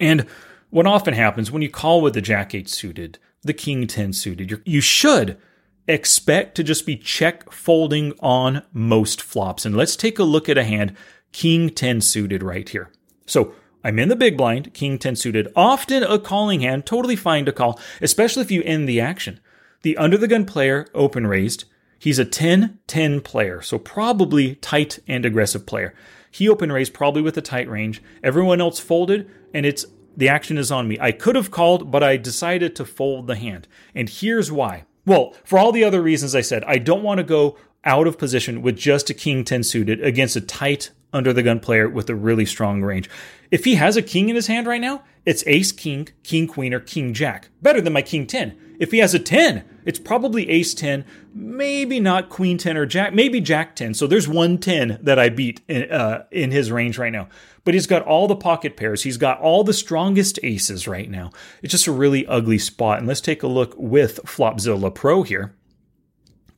And 0.00 0.26
what 0.70 0.84
often 0.84 1.14
happens 1.14 1.48
when 1.48 1.62
you 1.62 1.70
call 1.70 2.00
with 2.00 2.14
the 2.14 2.20
jack 2.20 2.56
8 2.56 2.68
suited, 2.68 3.20
the 3.42 3.52
king 3.52 3.86
10 3.86 4.14
suited, 4.14 4.60
you 4.64 4.80
should 4.80 5.38
expect 5.86 6.56
to 6.56 6.64
just 6.64 6.84
be 6.84 6.96
check 6.96 7.52
folding 7.52 8.14
on 8.18 8.64
most 8.72 9.22
flops. 9.22 9.64
And 9.64 9.76
let's 9.76 9.94
take 9.94 10.18
a 10.18 10.24
look 10.24 10.48
at 10.48 10.58
a 10.58 10.64
hand, 10.64 10.96
king 11.30 11.70
10 11.70 12.00
suited 12.00 12.42
right 12.42 12.68
here. 12.68 12.90
So 13.24 13.54
I'm 13.84 14.00
in 14.00 14.08
the 14.08 14.16
big 14.16 14.36
blind, 14.36 14.74
king 14.74 14.98
10 14.98 15.14
suited, 15.14 15.52
often 15.54 16.02
a 16.02 16.18
calling 16.18 16.62
hand, 16.62 16.84
totally 16.84 17.14
fine 17.14 17.44
to 17.44 17.52
call, 17.52 17.78
especially 18.02 18.42
if 18.42 18.50
you 18.50 18.64
end 18.64 18.88
the 18.88 19.00
action. 19.00 19.38
The 19.82 19.96
under 19.98 20.18
the 20.18 20.26
gun 20.26 20.46
player 20.46 20.88
open 20.94 21.28
raised. 21.28 21.66
He's 22.04 22.18
a 22.18 22.26
10 22.26 22.80
10 22.86 23.22
player, 23.22 23.62
so 23.62 23.78
probably 23.78 24.56
tight 24.56 24.98
and 25.08 25.24
aggressive 25.24 25.64
player. 25.64 25.94
He 26.30 26.50
open 26.50 26.70
raised 26.70 26.92
probably 26.92 27.22
with 27.22 27.38
a 27.38 27.40
tight 27.40 27.66
range. 27.66 28.02
Everyone 28.22 28.60
else 28.60 28.78
folded, 28.78 29.30
and 29.54 29.64
it's 29.64 29.86
the 30.14 30.28
action 30.28 30.58
is 30.58 30.70
on 30.70 30.86
me. 30.86 30.98
I 31.00 31.12
could 31.12 31.34
have 31.34 31.50
called, 31.50 31.90
but 31.90 32.02
I 32.02 32.18
decided 32.18 32.76
to 32.76 32.84
fold 32.84 33.26
the 33.26 33.36
hand. 33.36 33.66
And 33.94 34.10
here's 34.10 34.52
why. 34.52 34.84
Well, 35.06 35.34
for 35.44 35.58
all 35.58 35.72
the 35.72 35.82
other 35.82 36.02
reasons 36.02 36.34
I 36.34 36.42
said, 36.42 36.62
I 36.64 36.76
don't 36.76 37.02
want 37.02 37.20
to 37.20 37.24
go 37.24 37.56
out 37.86 38.06
of 38.06 38.18
position 38.18 38.60
with 38.60 38.76
just 38.76 39.08
a 39.08 39.14
king 39.14 39.42
10 39.42 39.62
suited 39.62 40.04
against 40.04 40.36
a 40.36 40.42
tight 40.42 40.90
under 41.14 41.32
the 41.32 41.42
gun 41.42 41.60
player 41.60 41.88
with 41.88 42.10
a 42.10 42.14
really 42.14 42.44
strong 42.44 42.82
range. 42.82 43.08
If 43.50 43.64
he 43.64 43.76
has 43.76 43.96
a 43.96 44.02
king 44.02 44.28
in 44.28 44.36
his 44.36 44.48
hand 44.48 44.66
right 44.66 44.80
now, 44.80 45.04
it's 45.24 45.44
ace 45.46 45.72
king, 45.72 46.08
king 46.22 46.46
queen, 46.46 46.74
or 46.74 46.80
king 46.80 47.14
jack. 47.14 47.48
Better 47.62 47.80
than 47.80 47.92
my 47.92 48.02
king 48.02 48.26
10. 48.26 48.58
If 48.78 48.90
he 48.90 48.98
has 48.98 49.14
a 49.14 49.18
10, 49.18 49.64
it's 49.84 49.98
probably 49.98 50.50
ace 50.50 50.74
10, 50.74 51.04
maybe 51.32 52.00
not 52.00 52.28
queen 52.28 52.58
10 52.58 52.76
or 52.76 52.86
jack, 52.86 53.14
maybe 53.14 53.40
jack 53.40 53.76
10. 53.76 53.94
So 53.94 54.06
there's 54.06 54.26
one 54.26 54.58
10 54.58 54.98
that 55.02 55.18
I 55.18 55.28
beat 55.28 55.60
in, 55.68 55.90
uh, 55.90 56.24
in 56.30 56.50
his 56.50 56.72
range 56.72 56.98
right 56.98 57.12
now. 57.12 57.28
But 57.64 57.74
he's 57.74 57.86
got 57.86 58.02
all 58.02 58.26
the 58.26 58.36
pocket 58.36 58.76
pairs. 58.76 59.04
He's 59.04 59.16
got 59.16 59.40
all 59.40 59.64
the 59.64 59.72
strongest 59.72 60.38
aces 60.42 60.88
right 60.88 61.08
now. 61.08 61.30
It's 61.62 61.70
just 61.70 61.86
a 61.86 61.92
really 61.92 62.26
ugly 62.26 62.58
spot. 62.58 62.98
And 62.98 63.06
let's 63.06 63.20
take 63.20 63.42
a 63.42 63.48
look 63.48 63.74
with 63.78 64.20
Flopzilla 64.24 64.92
Pro 64.94 65.22
here. 65.22 65.54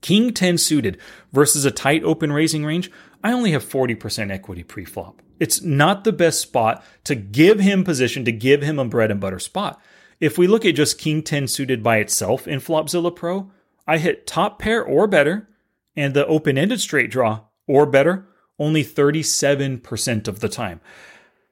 King 0.01 0.33
10 0.33 0.59
suited 0.59 0.99
versus 1.33 1.65
a 1.65 1.71
tight 1.71 2.03
open 2.05 2.33
raising 2.33 2.65
range. 2.65 2.91
I 3.27 3.33
only 3.33 3.51
have 3.51 3.65
40% 3.65 4.31
equity 4.31 4.63
pre-flop. 4.63 5.21
It's 5.41 5.61
not 5.61 6.05
the 6.05 6.13
best 6.13 6.41
spot 6.41 6.85
to 7.03 7.17
give 7.17 7.59
him 7.59 7.83
position, 7.83 8.25
to 8.25 8.31
give 8.31 8.63
him 8.63 8.79
a 8.79 8.85
bread 8.85 9.11
and 9.11 9.19
butter 9.19 9.41
spot. 9.41 9.83
If 10.21 10.39
we 10.39 10.47
look 10.47 10.65
at 10.65 10.77
just 10.77 11.01
King 11.01 11.25
10 11.25 11.49
suited 11.49 11.83
by 11.83 11.97
itself 11.97 12.47
in 12.47 12.61
Flopzilla 12.61 13.11
Pro, 13.11 13.51
I 13.85 13.99
hit 13.99 14.29
top 14.29 14.61
pair 14.61 14.81
or 14.81 15.09
better, 15.09 15.49
and 15.97 16.15
the 16.15 16.25
open 16.29 16.57
ended 16.57 16.81
straight 16.81 17.11
draw 17.11 17.41
or 17.67 17.85
better 17.85 18.29
only 18.61 18.85
37% 18.85 20.29
of 20.29 20.39
the 20.39 20.49
time. 20.49 20.81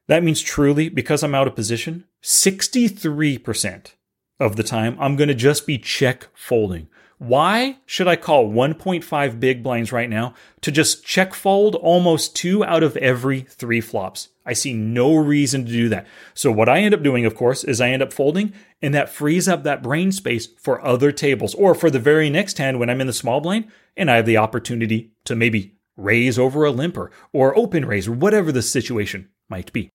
That 0.07 0.23
means 0.23 0.41
truly, 0.43 0.89
because 0.89 1.25
I'm 1.25 1.35
out 1.35 1.49
of 1.49 1.57
position, 1.57 2.05
63% 2.23 3.95
of 4.39 4.55
the 4.55 4.63
time, 4.63 4.97
I'm 5.01 5.17
going 5.17 5.27
to 5.27 5.35
just 5.35 5.67
be 5.67 5.79
check 5.79 6.29
folding. 6.35 6.87
Why 7.25 7.79
should 7.87 8.07
I 8.07 8.17
call 8.17 8.51
1.5 8.51 9.41
big 9.41 9.63
blinds 9.63 9.93
right 9.93 10.11
now 10.11 10.35
to 10.61 10.71
just 10.71 11.07
check 11.07 11.33
fold 11.33 11.75
almost 11.75 12.37
two 12.37 12.63
out 12.63 12.83
of 12.83 12.99
every 12.99 13.41
three 13.41 13.81
flops? 13.81 14.29
I 14.45 14.53
see 14.53 14.75
no 14.75 15.17
reason 15.17 15.65
to 15.65 15.73
do 15.73 15.89
that. 15.89 16.07
So, 16.35 16.53
what 16.53 16.69
I 16.69 16.81
end 16.81 16.93
up 16.93 17.03
doing, 17.03 17.25
of 17.25 17.35
course, 17.35 17.65
is 17.65 17.81
I 17.81 17.89
end 17.89 18.03
up 18.03 18.13
folding, 18.13 18.53
and 18.83 18.93
that 18.93 19.09
frees 19.09 19.49
up 19.49 19.63
that 19.63 19.83
brain 19.83 20.13
space 20.13 20.49
for 20.61 20.85
other 20.85 21.13
tables 21.13 21.55
or 21.55 21.75
for 21.75 21.89
the 21.89 21.99
very 21.99 22.29
next 22.29 22.59
hand 22.59 22.79
when 22.79 22.91
I'm 22.91 23.01
in 23.01 23.07
the 23.07 23.13
small 23.15 23.41
blind 23.41 23.69
and 23.97 24.11
I 24.11 24.17
have 24.17 24.27
the 24.27 24.37
opportunity 24.37 25.13
to 25.25 25.35
maybe 25.35 25.77
raise 25.97 26.39
over 26.39 26.67
a 26.67 26.71
limper 26.71 27.11
or 27.33 27.57
open 27.57 27.87
raise 27.87 28.07
or 28.07 28.13
whatever 28.13 28.53
the 28.53 28.61
situation 28.61 29.31
might 29.49 29.73
be. 29.73 29.91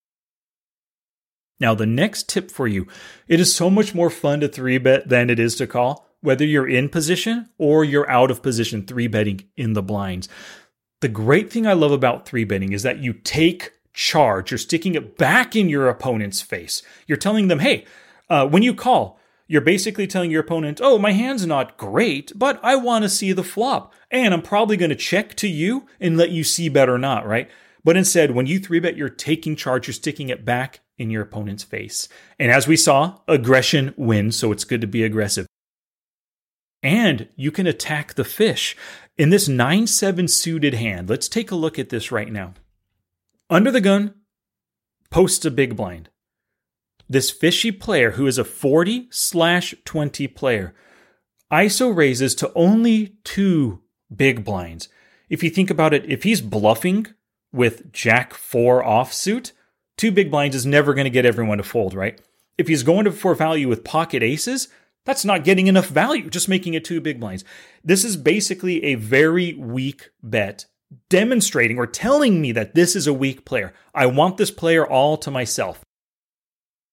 Now, 1.59 1.75
the 1.75 1.85
next 1.85 2.27
tip 2.27 2.49
for 2.49 2.67
you 2.67 2.87
it 3.27 3.39
is 3.39 3.53
so 3.53 3.69
much 3.69 3.93
more 3.93 4.09
fun 4.09 4.39
to 4.39 4.47
three 4.47 4.79
bet 4.79 5.09
than 5.09 5.29
it 5.29 5.37
is 5.37 5.55
to 5.57 5.67
call 5.67 6.08
whether 6.21 6.45
you're 6.45 6.67
in 6.67 6.89
position 6.89 7.49
or 7.57 7.83
you're 7.83 8.09
out 8.09 8.31
of 8.31 8.41
position, 8.41 8.85
three 8.85 9.07
betting 9.07 9.41
in 9.55 9.73
the 9.73 9.81
blinds. 9.81 10.27
The 11.01 11.07
great 11.07 11.51
thing 11.51 11.65
I 11.65 11.73
love 11.73 11.91
about 11.91 12.25
three 12.25 12.43
betting 12.43 12.73
is 12.73 12.83
that 12.83 12.99
you 12.99 13.13
take 13.13 13.71
charge. 13.93 14.51
You're 14.51 14.57
sticking 14.57 14.95
it 14.95 15.17
back 15.17 15.55
in 15.55 15.69
your 15.69 15.87
opponent's 15.87 16.41
face. 16.41 16.83
You're 17.07 17.17
telling 17.17 17.47
them, 17.47 17.59
hey, 17.59 17.85
uh, 18.29 18.47
when 18.47 18.63
you 18.63 18.73
call, 18.73 19.19
you're 19.47 19.61
basically 19.61 20.07
telling 20.07 20.29
your 20.29 20.41
opponent, 20.41 20.79
oh, 20.83 20.99
my 20.99 21.11
hand's 21.11 21.45
not 21.45 21.77
great, 21.77 22.31
but 22.35 22.59
I 22.61 22.75
want 22.75 23.03
to 23.03 23.09
see 23.09 23.31
the 23.31 23.43
flop. 23.43 23.93
And 24.11 24.33
I'm 24.33 24.41
probably 24.41 24.77
going 24.77 24.89
to 24.89 24.95
check 24.95 25.35
to 25.35 25.47
you 25.47 25.87
and 25.99 26.17
let 26.17 26.31
you 26.31 26.43
c-bet 26.43 26.89
or 26.89 26.97
not, 26.97 27.25
right? 27.25 27.49
But 27.83 27.97
instead, 27.97 28.31
when 28.31 28.45
you 28.45 28.59
three 28.59 28.79
bet, 28.79 28.97
you're 28.97 29.09
taking 29.09 29.55
charge, 29.55 29.87
you're 29.87 29.93
sticking 29.93 30.29
it 30.29 30.45
back 30.45 30.81
in 30.97 31.09
your 31.09 31.23
opponent's 31.23 31.63
face. 31.63 32.09
And 32.37 32.51
as 32.51 32.67
we 32.67 32.75
saw, 32.75 33.19
aggression 33.27 33.93
wins, 33.97 34.37
so 34.37 34.51
it's 34.51 34.65
good 34.65 34.81
to 34.81 34.87
be 34.87 35.03
aggressive 35.03 35.47
and 36.81 37.27
you 37.35 37.51
can 37.51 37.67
attack 37.67 38.13
the 38.13 38.23
fish. 38.23 38.75
In 39.17 39.29
this 39.29 39.47
9 39.47 39.87
7 39.87 40.27
suited 40.27 40.73
hand, 40.73 41.09
let's 41.09 41.27
take 41.27 41.51
a 41.51 41.55
look 41.55 41.77
at 41.77 41.89
this 41.89 42.11
right 42.11 42.31
now. 42.31 42.53
Under 43.49 43.71
the 43.71 43.81
gun, 43.81 44.13
posts 45.09 45.45
a 45.45 45.51
big 45.51 45.75
blind. 45.75 46.09
This 47.09 47.31
fishy 47.31 47.71
player, 47.71 48.11
who 48.11 48.27
is 48.27 48.37
a 48.37 48.43
40 48.43 49.07
slash 49.09 49.73
20 49.83 50.27
player, 50.27 50.75
ISO 51.51 51.95
raises 51.95 52.35
to 52.35 52.53
only 52.53 53.15
two 53.23 53.81
big 54.15 54.45
blinds. 54.45 54.87
If 55.29 55.43
you 55.43 55.49
think 55.49 55.71
about 55.71 55.93
it, 55.93 56.05
if 56.09 56.23
he's 56.23 56.41
bluffing 56.41 57.07
with 57.51 57.91
Jack 57.91 58.33
4 58.33 58.83
offsuit, 58.83 59.51
two 59.97 60.11
big 60.11 60.29
blinds 60.29 60.55
is 60.55 60.65
never 60.65 60.93
going 60.93 61.05
to 61.05 61.09
get 61.09 61.25
everyone 61.25 61.57
to 61.57 61.63
fold, 61.63 61.95
right? 61.95 62.21
If 62.59 62.67
he's 62.67 62.83
going 62.83 63.05
to 63.05 63.11
for 63.11 63.33
value 63.33 63.67
with 63.67 63.83
pocket 63.83 64.21
aces, 64.21 64.67
that's 65.09 65.25
not 65.25 65.43
getting 65.43 65.65
enough 65.65 65.87
value, 65.87 66.29
just 66.29 66.47
making 66.47 66.75
it 66.75 66.85
two 66.85 67.01
big 67.01 67.19
blinds. 67.19 67.43
This 67.83 68.05
is 68.05 68.15
basically 68.15 68.83
a 68.83 68.93
very 68.93 69.53
weak 69.53 70.11
bet, 70.21 70.67
demonstrating 71.09 71.79
or 71.79 71.87
telling 71.87 72.39
me 72.39 72.51
that 72.51 72.75
this 72.75 72.95
is 72.95 73.07
a 73.07 73.13
weak 73.13 73.43
player. 73.43 73.73
I 73.95 74.05
want 74.05 74.37
this 74.37 74.51
player 74.51 74.85
all 74.85 75.17
to 75.17 75.31
myself. 75.31 75.83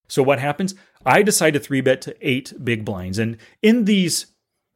So 0.09 0.23
what 0.23 0.39
happens? 0.39 0.75
I 1.05 1.23
decide 1.23 1.53
to 1.53 1.61
three 1.61 1.83
bet 1.83 2.01
to 2.03 2.17
eight 2.27 2.55
big 2.65 2.87
blinds. 2.87 3.19
And 3.19 3.37
in 3.61 3.85
these, 3.85 4.29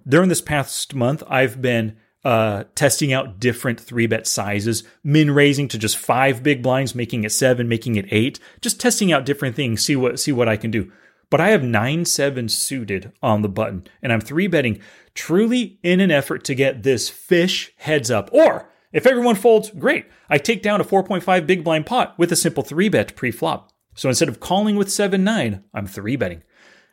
during 0.07 0.29
this 0.29 0.43
past 0.43 0.95
month, 0.95 1.23
I've 1.27 1.63
been 1.63 1.97
uh, 2.23 2.65
testing 2.75 3.11
out 3.11 3.41
different 3.41 3.81
three 3.81 4.07
bet 4.07 4.27
sizes, 4.27 4.85
min 5.03 5.31
raising 5.31 5.67
to 5.69 5.79
just 5.79 5.97
five 5.97 6.43
big 6.43 6.63
blinds, 6.63 6.95
making 6.95 7.25
it 7.25 7.33
seven, 7.33 7.71
making 7.71 7.97
it 7.97 8.05
eight, 8.11 8.39
just 8.61 8.79
testing 8.79 9.11
out 9.11 9.25
different 9.25 9.57
things, 9.57 9.83
see 9.83 9.97
what 9.97 10.21
see 10.21 10.31
what 10.31 10.47
I 10.47 10.59
can 10.59 10.71
do 10.71 10.93
but 11.31 11.41
I 11.41 11.51
have 11.51 11.63
9 11.63 12.05
7 12.05 12.49
suited 12.49 13.13
on 13.23 13.43
the 13.43 13.49
button, 13.49 13.87
and 14.03 14.13
I'm 14.13 14.21
3 14.21 14.49
betting 14.49 14.81
truly 15.15 15.79
in 15.83 16.01
an 16.01 16.11
effort 16.11 16.45
to 16.45 16.55
get 16.55 16.83
this 16.83 17.09
fish 17.09 17.73
heads 17.79 18.11
up. 18.11 18.29
Or 18.33 18.71
if 18.93 19.07
everyone 19.07 19.37
folds, 19.37 19.71
great. 19.71 20.07
I 20.29 20.39
take 20.39 20.63
down 20.63 20.81
a 20.81 20.85
4.5 20.85 21.47
big 21.47 21.65
blind 21.65 21.87
pot 21.87 22.19
with 22.19 22.33
a 22.33 22.37
simple 22.37 22.63
3 22.63 22.89
bet 22.89 23.17
pre 23.17 23.31
flop. 23.31 23.73
So 23.95 24.09
instead 24.09 24.29
of 24.29 24.41
calling 24.41 24.77
with 24.77 24.91
7 24.91 25.23
9, 25.23 25.65
I'm 25.73 25.87
3 25.87 26.17
betting. 26.17 26.43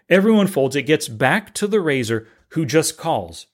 Everyone 0.09 0.47
folds, 0.47 0.75
it 0.75 0.83
gets 0.83 1.07
back 1.07 1.53
to 1.55 1.67
the 1.67 1.81
raiser 1.81 2.27
who 2.49 2.65
just 2.65 2.97
calls. 2.97 3.47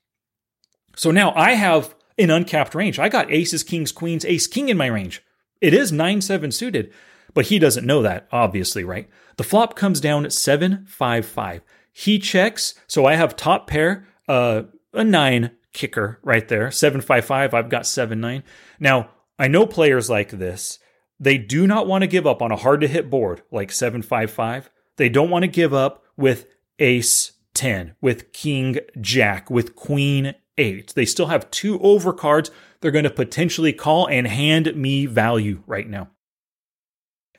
So 0.96 1.10
now 1.10 1.34
I 1.36 1.54
have 1.54 1.96
an 2.18 2.30
uncapped 2.30 2.76
range. 2.76 3.00
I 3.00 3.10
got 3.10 3.32
aces, 3.32 3.64
kings, 3.64 3.92
queens, 3.92 4.24
ace, 4.26 4.46
king 4.46 4.70
in 4.70 4.78
my 4.78 4.86
range. 4.88 5.24
It 5.62 5.74
is 5.74 5.92
9 5.92 6.22
7 6.22 6.52
suited. 6.52 6.94
But 7.34 7.48
he 7.48 7.60
doesn't 7.60 7.86
know 7.86 8.02
that, 8.02 8.28
obviously, 8.32 8.84
right? 8.84 9.10
The 9.38 9.44
flop 9.44 9.76
comes 9.76 10.00
down 10.00 10.26
at 10.26 10.34
7 10.34 10.86
5 10.88 11.26
5. 11.26 11.62
He 11.92 12.20
checks, 12.20 12.76
so 12.88 13.06
I 13.06 13.16
have 13.16 13.36
top 13.36 13.68
pair, 13.68 14.08
uh, 14.28 14.64
a 14.94 15.04
9 15.04 15.52
kicker 15.74 16.20
right 16.24 16.48
there. 16.48 16.72
7 16.72 17.02
5 17.02 17.26
5, 17.26 17.54
I've 17.54 17.70
got 17.70 17.88
7 17.88 18.20
9. 18.20 18.44
Now, 18.80 19.10
I 19.40 19.48
know 19.48 19.66
players 19.66 20.10
like 20.10 20.30
this. 20.30 20.80
They 21.20 21.38
do 21.38 21.68
not 21.68 21.88
want 21.88 22.02
to 22.04 22.08
give 22.08 22.28
up 22.28 22.42
on 22.42 22.52
a 22.52 22.58
hard 22.58 22.82
to 22.82 22.88
hit 22.88 23.10
board 23.10 23.44
like 23.52 23.72
7 23.72 24.02
5 24.02 24.32
5. 24.32 24.70
They 24.98 25.10
don't 25.10 25.30
want 25.30 25.44
to 25.44 25.48
give 25.48 25.74
up 25.74 26.04
with 26.16 26.48
ace 26.80 27.34
10, 27.54 27.96
with 28.02 28.34
king 28.34 28.78
jack, 29.02 29.50
with 29.50 29.76
queen 29.76 30.36
8. 30.58 30.94
They 30.96 31.06
still 31.06 31.28
have 31.28 31.50
two 31.50 31.80
overcards 31.80 32.52
they're 32.84 32.92
going 32.92 33.06
to 33.06 33.10
potentially 33.10 33.72
call 33.72 34.10
and 34.10 34.28
hand 34.28 34.76
me 34.76 35.06
value 35.06 35.64
right 35.66 35.88
now. 35.88 36.10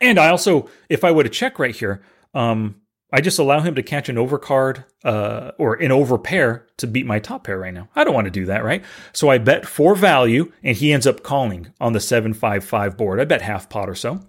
And 0.01 0.19
I 0.19 0.29
also, 0.29 0.69
if 0.89 1.05
I 1.05 1.13
were 1.13 1.23
to 1.23 1.29
check 1.29 1.59
right 1.59 1.75
here, 1.75 2.03
um, 2.35 2.81
I 3.15 3.21
just 3.21 3.39
allow 3.39 3.61
him 3.61 3.77
to 3.77 3.83
catch 3.83 4.09
an 4.09 4.17
overcard 4.17 4.85
uh, 5.05 5.53
or 5.57 5.75
an 5.75 5.93
overpair 5.93 6.63
to 6.79 6.89
beat 6.89 7.07
my 7.07 7.21
top 7.21 7.45
pair 7.45 7.59
right 7.59 7.73
now. 7.73 7.89
I 7.95 8.03
don't 8.03 8.13
want 8.13 8.25
to 8.25 8.31
do 8.31 8.47
that, 8.47 8.65
right? 8.65 8.85
So 9.13 9.31
I 9.31 9.39
bet 9.39 9.67
for 9.67 9.95
value, 9.95 10.53
and 10.65 10.77
he 10.77 10.93
ends 10.93 11.07
up 11.07 11.23
calling 11.23 11.73
on 11.81 11.93
the 11.93 12.01
755 12.01 12.97
board. 12.97 13.21
I 13.21 13.25
bet 13.25 13.43
half 13.43 13.69
pot 13.69 13.89
or 13.89 13.95
so. 13.95 14.21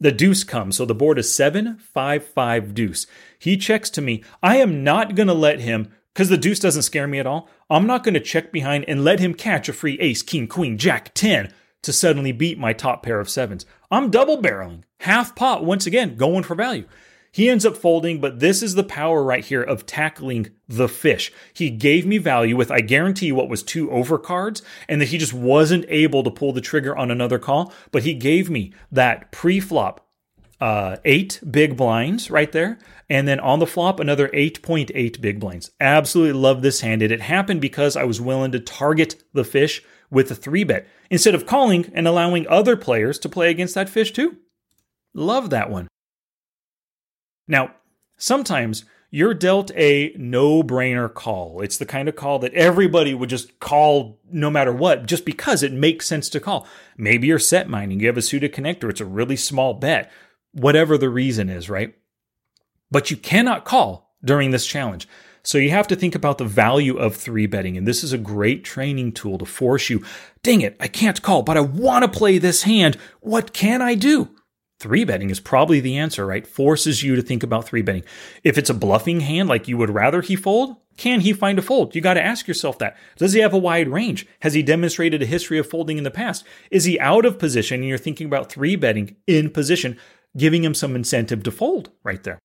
The 0.00 0.12
deuce 0.12 0.44
comes, 0.44 0.76
so 0.76 0.84
the 0.84 0.94
board 0.94 1.18
is 1.18 1.34
755 1.34 2.74
deuce. 2.74 3.06
He 3.38 3.56
checks 3.56 3.88
to 3.90 4.02
me. 4.02 4.22
I 4.42 4.56
am 4.56 4.84
not 4.84 5.14
going 5.14 5.28
to 5.28 5.34
let 5.34 5.60
him, 5.60 5.90
because 6.12 6.28
the 6.28 6.36
deuce 6.36 6.58
doesn't 6.58 6.82
scare 6.82 7.06
me 7.06 7.20
at 7.20 7.26
all. 7.26 7.48
I'm 7.70 7.86
not 7.86 8.04
going 8.04 8.12
to 8.12 8.20
check 8.20 8.52
behind 8.52 8.84
and 8.86 9.02
let 9.02 9.18
him 9.18 9.32
catch 9.32 9.66
a 9.66 9.72
free 9.72 9.98
ace, 9.98 10.20
king, 10.20 10.46
queen, 10.46 10.76
jack, 10.76 11.14
10 11.14 11.50
to 11.84 11.92
suddenly 11.92 12.32
beat 12.32 12.58
my 12.58 12.72
top 12.72 13.02
pair 13.02 13.20
of 13.20 13.30
sevens. 13.30 13.64
I'm 13.90 14.10
double 14.10 14.42
barreling, 14.42 14.82
half 15.00 15.34
pot 15.34 15.64
once 15.64 15.86
again, 15.86 16.16
going 16.16 16.42
for 16.42 16.54
value. 16.54 16.86
He 17.34 17.50
ends 17.50 17.66
up 17.66 17.76
folding, 17.76 18.20
but 18.20 18.38
this 18.38 18.62
is 18.62 18.76
the 18.76 18.84
power 18.84 19.22
right 19.22 19.44
here 19.44 19.62
of 19.62 19.86
tackling 19.86 20.50
the 20.68 20.88
fish. 20.88 21.32
He 21.52 21.68
gave 21.68 22.06
me 22.06 22.18
value 22.18 22.56
with, 22.56 22.70
I 22.70 22.80
guarantee 22.80 23.32
what 23.32 23.48
was 23.48 23.64
two 23.64 23.88
overcards, 23.88 24.62
and 24.88 25.00
that 25.00 25.08
he 25.08 25.18
just 25.18 25.34
wasn't 25.34 25.84
able 25.88 26.22
to 26.22 26.30
pull 26.30 26.52
the 26.52 26.60
trigger 26.60 26.96
on 26.96 27.10
another 27.10 27.40
call, 27.40 27.72
but 27.90 28.04
he 28.04 28.14
gave 28.14 28.50
me 28.50 28.72
that 28.92 29.32
pre-flop 29.32 30.06
uh, 30.60 30.96
eight 31.04 31.40
big 31.50 31.76
blinds 31.76 32.30
right 32.30 32.52
there. 32.52 32.78
And 33.10 33.26
then 33.26 33.40
on 33.40 33.58
the 33.58 33.66
flop, 33.66 34.00
another 34.00 34.28
8.8 34.28 35.20
big 35.20 35.40
blinds. 35.40 35.72
Absolutely 35.80 36.40
love 36.40 36.62
this 36.62 36.80
hand. 36.80 37.02
And 37.02 37.12
it 37.12 37.20
happened 37.20 37.60
because 37.60 37.96
I 37.96 38.04
was 38.04 38.20
willing 38.20 38.52
to 38.52 38.60
target 38.60 39.22
the 39.32 39.44
fish 39.44 39.82
with 40.10 40.30
a 40.30 40.34
three 40.34 40.64
bet 40.64 40.86
instead 41.10 41.34
of 41.34 41.46
calling 41.46 41.90
and 41.94 42.06
allowing 42.06 42.46
other 42.48 42.76
players 42.76 43.18
to 43.20 43.28
play 43.28 43.50
against 43.50 43.74
that 43.74 43.88
fish 43.88 44.12
too. 44.12 44.36
Love 45.14 45.50
that 45.50 45.70
one. 45.70 45.88
Now, 47.46 47.74
sometimes 48.16 48.84
you're 49.10 49.34
dealt 49.34 49.70
a 49.76 50.12
no 50.16 50.62
brainer 50.64 51.12
call. 51.12 51.60
It's 51.60 51.78
the 51.78 51.86
kind 51.86 52.08
of 52.08 52.16
call 52.16 52.40
that 52.40 52.52
everybody 52.54 53.14
would 53.14 53.30
just 53.30 53.60
call 53.60 54.18
no 54.32 54.50
matter 54.50 54.72
what, 54.72 55.06
just 55.06 55.24
because 55.24 55.62
it 55.62 55.72
makes 55.72 56.06
sense 56.06 56.28
to 56.30 56.40
call. 56.40 56.66
Maybe 56.96 57.28
you're 57.28 57.38
set 57.38 57.68
mining, 57.68 58.00
you 58.00 58.08
have 58.08 58.16
a 58.16 58.22
suited 58.22 58.52
connector, 58.52 58.90
it's 58.90 59.00
a 59.00 59.04
really 59.04 59.36
small 59.36 59.74
bet, 59.74 60.10
whatever 60.52 60.98
the 60.98 61.10
reason 61.10 61.48
is, 61.48 61.70
right? 61.70 61.94
But 62.90 63.10
you 63.10 63.16
cannot 63.16 63.64
call 63.64 64.16
during 64.24 64.50
this 64.50 64.66
challenge. 64.66 65.06
So 65.44 65.58
you 65.58 65.70
have 65.70 65.86
to 65.88 65.96
think 65.96 66.14
about 66.14 66.38
the 66.38 66.44
value 66.44 66.96
of 66.96 67.14
three 67.14 67.46
betting. 67.46 67.76
And 67.76 67.86
this 67.86 68.02
is 68.02 68.12
a 68.12 68.18
great 68.18 68.64
training 68.64 69.12
tool 69.12 69.38
to 69.38 69.44
force 69.44 69.90
you. 69.90 70.02
Dang 70.42 70.62
it, 70.62 70.76
I 70.80 70.88
can't 70.88 71.20
call, 71.20 71.42
but 71.42 71.56
I 71.56 71.60
want 71.60 72.04
to 72.04 72.18
play 72.18 72.38
this 72.38 72.62
hand. 72.62 72.96
What 73.20 73.52
can 73.52 73.82
I 73.82 73.94
do? 73.94 74.30
Three 74.80 75.04
betting 75.04 75.30
is 75.30 75.40
probably 75.40 75.80
the 75.80 75.96
answer, 75.98 76.26
right? 76.26 76.46
Forces 76.46 77.02
you 77.02 77.14
to 77.14 77.22
think 77.22 77.42
about 77.42 77.66
three 77.66 77.82
betting. 77.82 78.04
If 78.42 78.58
it's 78.58 78.70
a 78.70 78.74
bluffing 78.74 79.20
hand, 79.20 79.48
like 79.48 79.68
you 79.68 79.76
would 79.76 79.90
rather 79.90 80.20
he 80.20 80.34
fold, 80.34 80.76
can 80.96 81.20
he 81.20 81.32
find 81.32 81.58
a 81.58 81.62
fold? 81.62 81.94
You 81.94 82.00
got 82.00 82.14
to 82.14 82.24
ask 82.24 82.48
yourself 82.48 82.78
that. 82.78 82.96
Does 83.16 83.32
he 83.32 83.40
have 83.40 83.52
a 83.52 83.58
wide 83.58 83.88
range? 83.88 84.26
Has 84.40 84.54
he 84.54 84.62
demonstrated 84.62 85.22
a 85.22 85.26
history 85.26 85.58
of 85.58 85.68
folding 85.68 85.98
in 85.98 86.04
the 86.04 86.10
past? 86.10 86.44
Is 86.70 86.84
he 86.84 86.98
out 87.00 87.24
of 87.24 87.38
position 87.38 87.80
and 87.80 87.88
you're 87.88 87.98
thinking 87.98 88.26
about 88.26 88.50
three 88.50 88.76
betting 88.76 89.16
in 89.26 89.50
position, 89.50 89.98
giving 90.36 90.64
him 90.64 90.74
some 90.74 90.96
incentive 90.96 91.42
to 91.44 91.50
fold 91.50 91.90
right 92.02 92.22
there? 92.22 92.38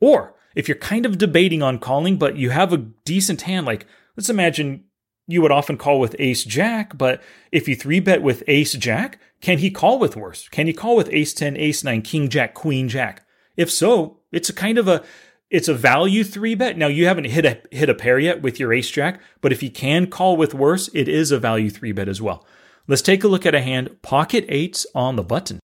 Or 0.00 0.34
if 0.54 0.68
you're 0.68 0.76
kind 0.76 1.06
of 1.06 1.18
debating 1.18 1.62
on 1.62 1.78
calling, 1.78 2.16
but 2.16 2.36
you 2.36 2.50
have 2.50 2.72
a 2.72 2.78
decent 3.04 3.42
hand, 3.42 3.66
like 3.66 3.86
let's 4.16 4.30
imagine 4.30 4.84
you 5.26 5.40
would 5.40 5.52
often 5.52 5.76
call 5.76 6.00
with 6.00 6.16
ace 6.18 6.44
jack, 6.44 6.96
but 6.98 7.22
if 7.50 7.68
you 7.68 7.76
three 7.76 8.00
bet 8.00 8.22
with 8.22 8.42
ace 8.48 8.72
jack, 8.72 9.18
can 9.40 9.58
he 9.58 9.70
call 9.70 9.98
with 9.98 10.16
worse? 10.16 10.48
Can 10.48 10.66
he 10.66 10.72
call 10.72 10.96
with 10.96 11.08
ace 11.12 11.34
10, 11.34 11.56
ace 11.56 11.82
9, 11.82 12.02
king 12.02 12.28
jack, 12.28 12.54
queen 12.54 12.88
jack? 12.88 13.26
If 13.56 13.70
so, 13.70 14.20
it's 14.30 14.48
a 14.48 14.54
kind 14.54 14.78
of 14.78 14.88
a 14.88 15.02
it's 15.50 15.68
a 15.68 15.74
value 15.74 16.24
three 16.24 16.54
bet. 16.54 16.78
Now 16.78 16.86
you 16.86 17.06
haven't 17.06 17.24
hit 17.24 17.44
a 17.44 17.60
hit 17.70 17.90
a 17.90 17.94
pair 17.94 18.18
yet 18.18 18.40
with 18.40 18.58
your 18.58 18.72
ace 18.72 18.90
jack, 18.90 19.20
but 19.42 19.52
if 19.52 19.60
he 19.60 19.68
can 19.68 20.06
call 20.06 20.36
with 20.36 20.54
worse, 20.54 20.88
it 20.94 21.08
is 21.08 21.30
a 21.30 21.38
value 21.38 21.68
three 21.68 21.92
bet 21.92 22.08
as 22.08 22.22
well. 22.22 22.46
Let's 22.88 23.02
take 23.02 23.22
a 23.22 23.28
look 23.28 23.44
at 23.44 23.54
a 23.54 23.60
hand 23.60 24.00
pocket 24.00 24.46
eights 24.48 24.86
on 24.94 25.16
the 25.16 25.22
button. 25.22 25.60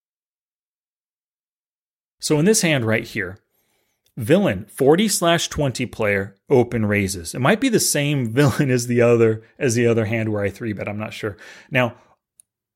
So 2.21 2.39
in 2.39 2.45
this 2.45 2.63
hand 2.63 2.85
right 2.85 3.05
here, 3.05 3.39
villain 4.19 4.67
40 4.69 5.09
slash 5.09 5.49
20 5.49 5.87
player 5.87 6.37
open 6.51 6.85
raises. 6.85 7.35
It 7.35 7.39
might 7.39 7.61
be 7.61 7.69
the 7.69 7.81
same 7.81 8.27
villain 8.33 8.71
as 8.71 8.87
the 8.87 9.01
other 9.01 9.43
as 9.59 9.75
the 9.75 9.87
other 9.87 10.05
hand 10.05 10.31
where 10.31 10.43
I 10.43 10.51
three 10.51 10.73
bet. 10.73 10.89
I'm 10.89 10.99
not 10.99 11.15
sure. 11.15 11.37
Now 11.71 11.97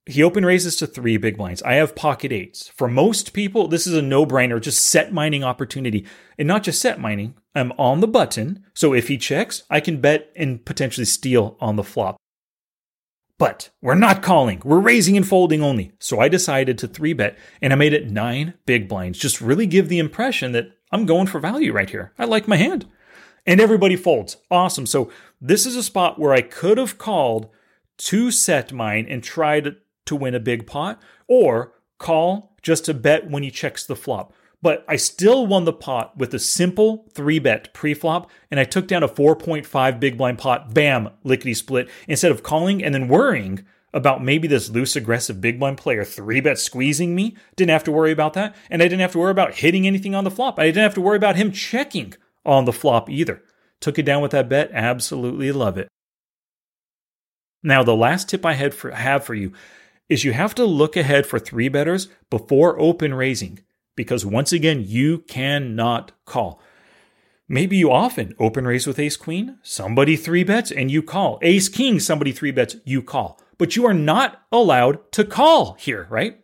he 0.06 0.22
open 0.22 0.44
raises 0.44 0.76
to 0.76 0.86
three 0.86 1.16
big 1.16 1.36
blinds. 1.36 1.62
I 1.62 1.74
have 1.74 1.94
pocket 1.94 2.32
eights. 2.32 2.68
For 2.68 2.88
most 2.88 3.32
people, 3.32 3.68
this 3.68 3.86
is 3.86 3.94
a 3.94 4.02
no 4.02 4.26
brainer, 4.26 4.60
just 4.60 4.84
set 4.84 5.12
mining 5.12 5.44
opportunity. 5.44 6.06
And 6.38 6.48
not 6.48 6.64
just 6.64 6.80
set 6.80 6.98
mining, 6.98 7.34
I'm 7.54 7.72
on 7.72 8.00
the 8.00 8.08
button. 8.08 8.64
So 8.74 8.94
if 8.94 9.06
he 9.06 9.16
checks, 9.16 9.62
I 9.70 9.78
can 9.78 10.00
bet 10.00 10.32
and 10.34 10.64
potentially 10.64 11.04
steal 11.04 11.56
on 11.60 11.76
the 11.76 11.84
flop. 11.84 12.16
But 13.38 13.70
we're 13.80 13.94
not 13.94 14.22
calling, 14.22 14.60
we're 14.64 14.80
raising 14.80 15.16
and 15.16 15.26
folding 15.26 15.62
only. 15.62 15.92
So 15.98 16.20
I 16.20 16.28
decided 16.28 16.78
to 16.78 16.88
three 16.88 17.12
bet 17.12 17.38
and 17.60 17.72
I 17.72 17.76
made 17.76 17.92
it 17.92 18.10
nine 18.10 18.54
big 18.66 18.88
blinds. 18.88 19.18
Just 19.18 19.40
really 19.40 19.66
give 19.66 19.88
the 19.88 19.98
impression 19.98 20.52
that 20.52 20.72
I'm 20.92 21.06
going 21.06 21.26
for 21.26 21.40
value 21.40 21.72
right 21.72 21.88
here. 21.88 22.12
I 22.18 22.26
like 22.26 22.46
my 22.46 22.56
hand. 22.56 22.86
And 23.46 23.60
everybody 23.60 23.96
folds. 23.96 24.36
Awesome. 24.50 24.86
So 24.86 25.10
this 25.40 25.66
is 25.66 25.74
a 25.74 25.82
spot 25.82 26.18
where 26.18 26.32
I 26.32 26.42
could 26.42 26.78
have 26.78 26.98
called 26.98 27.48
to 27.98 28.30
set 28.30 28.72
mine 28.72 29.06
and 29.08 29.24
tried 29.24 29.76
to 30.06 30.16
win 30.16 30.34
a 30.34 30.40
big 30.40 30.66
pot, 30.66 31.00
or 31.28 31.72
call 31.98 32.56
just 32.62 32.84
to 32.84 32.94
bet 32.94 33.30
when 33.30 33.42
he 33.42 33.50
checks 33.50 33.86
the 33.86 33.96
flop. 33.96 34.32
But 34.60 34.84
I 34.88 34.96
still 34.96 35.46
won 35.46 35.64
the 35.64 35.72
pot 35.72 36.16
with 36.16 36.32
a 36.34 36.38
simple 36.38 37.08
three 37.12 37.40
bet 37.40 37.72
pre-flop, 37.74 38.30
and 38.50 38.60
I 38.60 38.64
took 38.64 38.86
down 38.86 39.02
a 39.02 39.08
4.5 39.08 40.00
big 40.00 40.16
blind 40.16 40.38
pot, 40.38 40.72
bam, 40.72 41.10
lickety 41.24 41.54
split, 41.54 41.88
instead 42.06 42.30
of 42.30 42.44
calling 42.44 42.82
and 42.82 42.94
then 42.94 43.08
worrying 43.08 43.64
about 43.92 44.24
maybe 44.24 44.48
this 44.48 44.70
loose 44.70 44.96
aggressive 44.96 45.40
big 45.40 45.58
blind 45.58 45.78
player 45.78 46.04
three 46.04 46.40
bet 46.40 46.58
squeezing 46.58 47.14
me. 47.14 47.36
Didn't 47.56 47.70
have 47.70 47.84
to 47.84 47.92
worry 47.92 48.12
about 48.12 48.32
that. 48.34 48.54
And 48.70 48.82
I 48.82 48.86
didn't 48.86 49.00
have 49.00 49.12
to 49.12 49.18
worry 49.18 49.30
about 49.30 49.54
hitting 49.54 49.86
anything 49.86 50.14
on 50.14 50.24
the 50.24 50.30
flop. 50.30 50.58
I 50.58 50.66
didn't 50.66 50.82
have 50.82 50.94
to 50.94 51.00
worry 51.00 51.16
about 51.16 51.36
him 51.36 51.52
checking 51.52 52.14
on 52.44 52.64
the 52.64 52.72
flop 52.72 53.10
either. 53.10 53.42
Took 53.80 53.98
it 53.98 54.04
down 54.04 54.22
with 54.22 54.30
that 54.30 54.48
bet. 54.48 54.70
Absolutely 54.72 55.52
love 55.52 55.76
it. 55.76 55.88
Now, 57.62 57.82
the 57.82 57.96
last 57.96 58.28
tip 58.28 58.44
I 58.44 58.54
had 58.54 58.74
for, 58.74 58.90
have 58.90 59.24
for 59.24 59.34
you 59.34 59.52
is 60.08 60.24
you 60.24 60.32
have 60.32 60.54
to 60.56 60.64
look 60.64 60.96
ahead 60.96 61.26
for 61.26 61.38
three 61.38 61.68
betters 61.68 62.08
before 62.28 62.78
open 62.80 63.14
raising 63.14 63.60
because 63.96 64.26
once 64.26 64.52
again, 64.52 64.84
you 64.86 65.18
cannot 65.18 66.12
call. 66.24 66.60
Maybe 67.52 67.76
you 67.76 67.92
often 67.92 68.34
open 68.38 68.66
raise 68.66 68.86
with 68.86 68.98
ace 68.98 69.18
queen, 69.18 69.58
somebody 69.62 70.16
three 70.16 70.42
bets 70.42 70.70
and 70.70 70.90
you 70.90 71.02
call. 71.02 71.38
Ace 71.42 71.68
king, 71.68 72.00
somebody 72.00 72.32
three 72.32 72.50
bets, 72.50 72.76
you 72.86 73.02
call. 73.02 73.38
But 73.58 73.76
you 73.76 73.84
are 73.84 73.92
not 73.92 74.40
allowed 74.50 75.12
to 75.12 75.22
call 75.22 75.74
here, 75.74 76.06
right? 76.08 76.40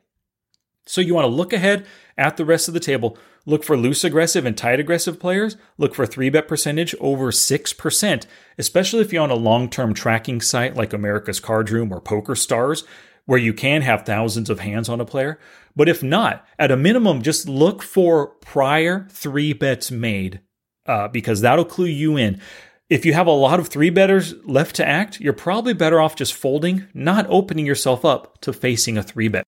So 0.85 1.01
you 1.01 1.15
want 1.15 1.25
to 1.25 1.35
look 1.35 1.55
ahead 1.55 1.87
at 2.19 2.37
the 2.37 2.45
rest 2.45 2.69
of 2.69 2.75
the 2.75 2.79
table. 2.79 3.17
Look 3.47 3.65
for 3.65 3.75
loose 3.75 4.05
aggressive 4.05 4.45
and 4.45 4.55
tight 4.55 4.81
aggressive 4.81 5.19
players. 5.19 5.57
Look 5.79 5.95
for 5.95 6.05
three 6.05 6.29
bet 6.29 6.47
percentage 6.47 6.95
over 7.01 7.31
6%, 7.31 8.27
especially 8.59 9.01
if 9.01 9.11
you're 9.11 9.23
on 9.23 9.31
a 9.31 9.35
long 9.35 9.71
term 9.71 9.95
tracking 9.95 10.43
site 10.43 10.77
like 10.77 10.93
America's 10.93 11.41
Card 11.41 11.71
Room 11.71 11.91
or 11.91 12.03
Poker 12.03 12.35
Stars 12.35 12.85
where 13.25 13.39
you 13.39 13.55
can 13.55 13.81
have 13.81 14.05
thousands 14.05 14.51
of 14.51 14.61
hands 14.61 14.91
on 14.91 15.01
a 15.01 15.07
player. 15.07 15.39
But 15.75 15.89
if 15.89 16.03
not, 16.03 16.47
at 16.59 16.71
a 16.71 16.77
minimum, 16.77 17.23
just 17.23 17.49
look 17.49 17.83
for 17.83 18.27
prior 18.27 19.07
three 19.11 19.55
bets 19.55 19.91
made 19.91 20.41
uh, 20.89 21.07
because 21.07 21.43
that'll 21.43 21.65
clue 21.65 21.87
you 21.87 22.17
in. 22.17 22.41
If 22.89 23.05
you 23.05 23.13
have 23.13 23.27
a 23.27 23.33
lot 23.33 23.61
of 23.61 23.69
three 23.69 23.91
betters 23.91 24.35
left 24.45 24.75
to 24.77 24.89
act, 24.89 25.21
you're 25.21 25.35
probably 25.35 25.75
better 25.75 26.01
off 26.01 26.17
just 26.17 26.33
folding, 26.33 26.89
not 26.95 27.27
opening 27.29 27.67
yourself 27.67 28.05
up 28.05 28.41
to 28.41 28.53
facing 28.53 28.97
a 28.97 29.03
three 29.03 29.29
bet. 29.29 29.45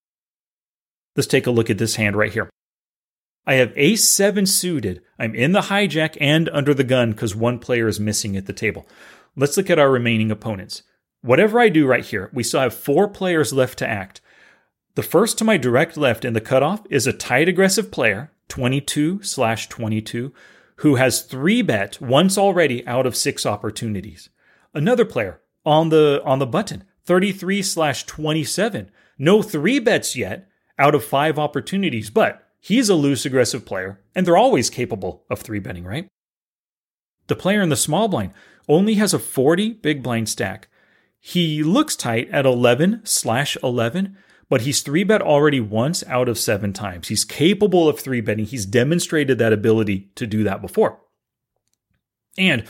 Let's 1.16 1.26
take 1.26 1.46
a 1.46 1.50
look 1.50 1.70
at 1.70 1.78
this 1.78 1.96
hand 1.96 2.16
right 2.16 2.32
here. 2.32 2.50
I 3.46 3.54
have 3.54 3.72
ace 3.74 4.04
seven 4.04 4.44
suited. 4.44 5.02
I'm 5.18 5.34
in 5.34 5.52
the 5.52 5.62
hijack 5.62 6.18
and 6.20 6.50
under 6.50 6.74
the 6.74 6.84
gun 6.84 7.12
because 7.12 7.34
one 7.34 7.58
player 7.58 7.88
is 7.88 7.98
missing 7.98 8.36
at 8.36 8.46
the 8.46 8.52
table. 8.52 8.86
Let's 9.34 9.56
look 9.56 9.70
at 9.70 9.78
our 9.78 9.90
remaining 9.90 10.30
opponents. 10.30 10.82
Whatever 11.22 11.58
I 11.58 11.70
do 11.70 11.86
right 11.86 12.04
here, 12.04 12.30
we 12.32 12.42
still 12.42 12.60
have 12.60 12.74
four 12.74 13.08
players 13.08 13.52
left 13.52 13.78
to 13.78 13.88
act. 13.88 14.20
The 14.96 15.02
first 15.02 15.38
to 15.38 15.44
my 15.44 15.56
direct 15.56 15.96
left 15.96 16.24
in 16.24 16.34
the 16.34 16.40
cutoff 16.40 16.82
is 16.90 17.06
a 17.06 17.12
tight 17.12 17.48
aggressive 17.48 17.90
player, 17.90 18.32
22 18.48 19.22
slash 19.22 19.68
22, 19.68 20.32
who 20.80 20.94
has 20.94 21.22
three 21.22 21.60
bet 21.60 22.00
once 22.00 22.38
already 22.38 22.86
out 22.86 23.06
of 23.06 23.16
six 23.16 23.44
opportunities. 23.44 24.30
Another 24.72 25.04
player 25.04 25.40
on 25.64 25.90
the 25.90 26.22
on 26.24 26.38
the 26.38 26.46
button, 26.46 26.84
33 27.04 27.62
slash 27.62 28.04
27, 28.04 28.90
no 29.18 29.42
three 29.42 29.78
bets 29.78 30.16
yet 30.16 30.48
out 30.78 30.94
of 30.94 31.04
five 31.04 31.38
opportunities, 31.38 32.08
but 32.08 32.46
he's 32.58 32.88
a 32.88 32.94
loose 32.94 33.26
aggressive 33.26 33.66
player, 33.66 34.00
and 34.14 34.26
they're 34.26 34.38
always 34.38 34.70
capable 34.70 35.24
of 35.28 35.40
three 35.40 35.58
betting, 35.58 35.84
right? 35.84 36.08
The 37.26 37.36
player 37.36 37.60
in 37.60 37.68
the 37.68 37.76
small 37.76 38.08
blind 38.08 38.32
only 38.66 38.94
has 38.94 39.12
a 39.12 39.18
40 39.18 39.74
big 39.74 40.02
blind 40.02 40.30
stack. 40.30 40.68
He 41.18 41.62
looks 41.62 41.94
tight 41.94 42.30
at 42.30 42.46
11 42.46 43.02
slash 43.04 43.56
11, 43.62 44.16
but 44.50 44.62
he's 44.62 44.82
three 44.82 45.04
bet 45.04 45.22
already 45.22 45.60
once 45.60 46.04
out 46.08 46.28
of 46.28 46.38
seven 46.38 46.74
times. 46.74 47.08
He's 47.08 47.24
capable 47.24 47.88
of 47.88 47.98
three 47.98 48.20
betting. 48.20 48.44
He's 48.44 48.66
demonstrated 48.66 49.38
that 49.38 49.54
ability 49.54 50.10
to 50.16 50.26
do 50.26 50.44
that 50.44 50.60
before. 50.60 50.98
And 52.36 52.64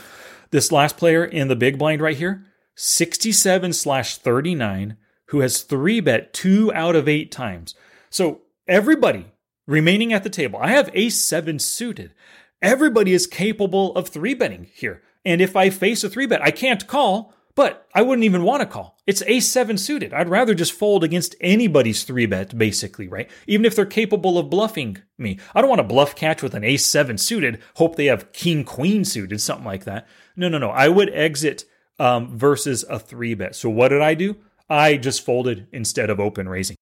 this 0.51 0.71
last 0.71 0.95
player 0.95 1.25
in 1.25 1.47
the 1.47 1.55
big 1.55 1.79
blind 1.79 2.01
right 2.01 2.15
here, 2.15 2.45
67 2.75 3.73
slash 3.73 4.17
39, 4.17 4.95
who 5.27 5.39
has 5.39 5.61
three 5.63 5.99
bet 5.99 6.33
two 6.33 6.71
out 6.73 6.95
of 6.95 7.09
eight 7.09 7.31
times. 7.31 7.73
So 8.09 8.41
everybody 8.67 9.31
remaining 9.67 10.13
at 10.13 10.23
the 10.23 10.29
table, 10.29 10.59
I 10.61 10.69
have 10.69 10.91
ace 10.93 11.19
seven 11.19 11.57
suited. 11.57 12.13
Everybody 12.61 13.13
is 13.13 13.25
capable 13.25 13.95
of 13.95 14.07
three 14.07 14.35
betting 14.35 14.67
here. 14.73 15.01
And 15.25 15.41
if 15.41 15.55
I 15.55 15.71
face 15.71 16.03
a 16.03 16.09
three 16.09 16.27
bet, 16.27 16.43
I 16.43 16.51
can't 16.51 16.85
call 16.85 17.33
but 17.55 17.87
I 17.93 18.01
wouldn't 18.01 18.25
even 18.25 18.43
want 18.43 18.61
to 18.61 18.65
call. 18.65 18.97
It's 19.05 19.21
ace 19.23 19.47
seven 19.47 19.77
suited. 19.77 20.13
I'd 20.13 20.29
rather 20.29 20.53
just 20.53 20.73
fold 20.73 21.03
against 21.03 21.35
anybody's 21.41 22.03
three 22.03 22.25
bet, 22.25 22.57
basically, 22.57 23.07
right? 23.07 23.29
Even 23.47 23.65
if 23.65 23.75
they're 23.75 23.85
capable 23.85 24.37
of 24.37 24.49
bluffing 24.49 24.97
me. 25.17 25.39
I 25.53 25.61
don't 25.61 25.69
want 25.69 25.79
to 25.79 25.87
bluff 25.87 26.15
catch 26.15 26.41
with 26.41 26.53
an 26.53 26.63
ace 26.63 26.85
seven 26.85 27.17
suited, 27.17 27.61
hope 27.75 27.95
they 27.95 28.05
have 28.05 28.31
king 28.33 28.63
queen 28.63 29.05
suited, 29.05 29.41
something 29.41 29.65
like 29.65 29.85
that. 29.85 30.07
No, 30.35 30.49
no, 30.49 30.57
no. 30.57 30.69
I 30.69 30.87
would 30.87 31.13
exit 31.13 31.65
um, 31.99 32.37
versus 32.37 32.83
a 32.89 32.99
three 32.99 33.33
bet. 33.33 33.55
So 33.55 33.69
what 33.69 33.89
did 33.89 34.01
I 34.01 34.13
do? 34.13 34.37
I 34.69 34.97
just 34.97 35.25
folded 35.25 35.67
instead 35.71 36.09
of 36.09 36.19
open 36.19 36.47
raising. 36.47 36.77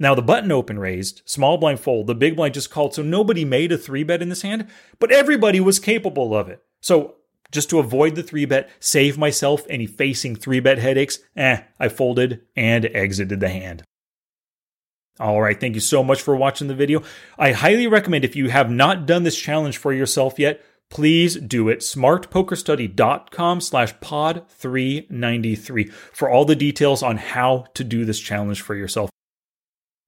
Now 0.00 0.14
the 0.14 0.22
button 0.22 0.52
open 0.52 0.78
raised, 0.78 1.22
small 1.24 1.58
blind 1.58 1.80
fold, 1.80 2.06
the 2.06 2.14
big 2.14 2.36
blind 2.36 2.54
just 2.54 2.70
called, 2.70 2.94
so 2.94 3.02
nobody 3.02 3.44
made 3.44 3.72
a 3.72 3.78
three 3.78 4.04
bet 4.04 4.22
in 4.22 4.28
this 4.28 4.42
hand, 4.42 4.68
but 5.00 5.10
everybody 5.10 5.58
was 5.60 5.80
capable 5.80 6.36
of 6.36 6.48
it. 6.48 6.62
So 6.80 7.16
just 7.50 7.70
to 7.70 7.78
avoid 7.78 8.14
the 8.14 8.22
three 8.22 8.44
bet, 8.44 8.70
save 8.80 9.16
myself 9.16 9.64
any 9.68 9.86
facing 9.86 10.36
three 10.36 10.60
bet 10.60 10.78
headaches, 10.78 11.18
eh, 11.36 11.62
I 11.78 11.88
folded 11.88 12.42
and 12.56 12.86
exited 12.86 13.40
the 13.40 13.48
hand. 13.48 13.82
All 15.20 15.42
right, 15.42 15.58
thank 15.58 15.74
you 15.74 15.80
so 15.80 16.04
much 16.04 16.22
for 16.22 16.36
watching 16.36 16.68
the 16.68 16.74
video. 16.74 17.02
I 17.38 17.52
highly 17.52 17.86
recommend 17.86 18.24
if 18.24 18.36
you 18.36 18.50
have 18.50 18.70
not 18.70 19.06
done 19.06 19.24
this 19.24 19.38
challenge 19.38 19.76
for 19.76 19.92
yourself 19.92 20.38
yet, 20.38 20.60
please 20.90 21.34
do 21.36 21.68
it. 21.68 21.80
smartpokerstudy.com 21.80 23.60
slash 23.60 23.98
pod 24.00 24.44
393 24.48 25.84
for 26.12 26.30
all 26.30 26.44
the 26.44 26.54
details 26.54 27.02
on 27.02 27.16
how 27.16 27.66
to 27.74 27.82
do 27.82 28.04
this 28.04 28.20
challenge 28.20 28.62
for 28.62 28.76
yourself. 28.76 29.10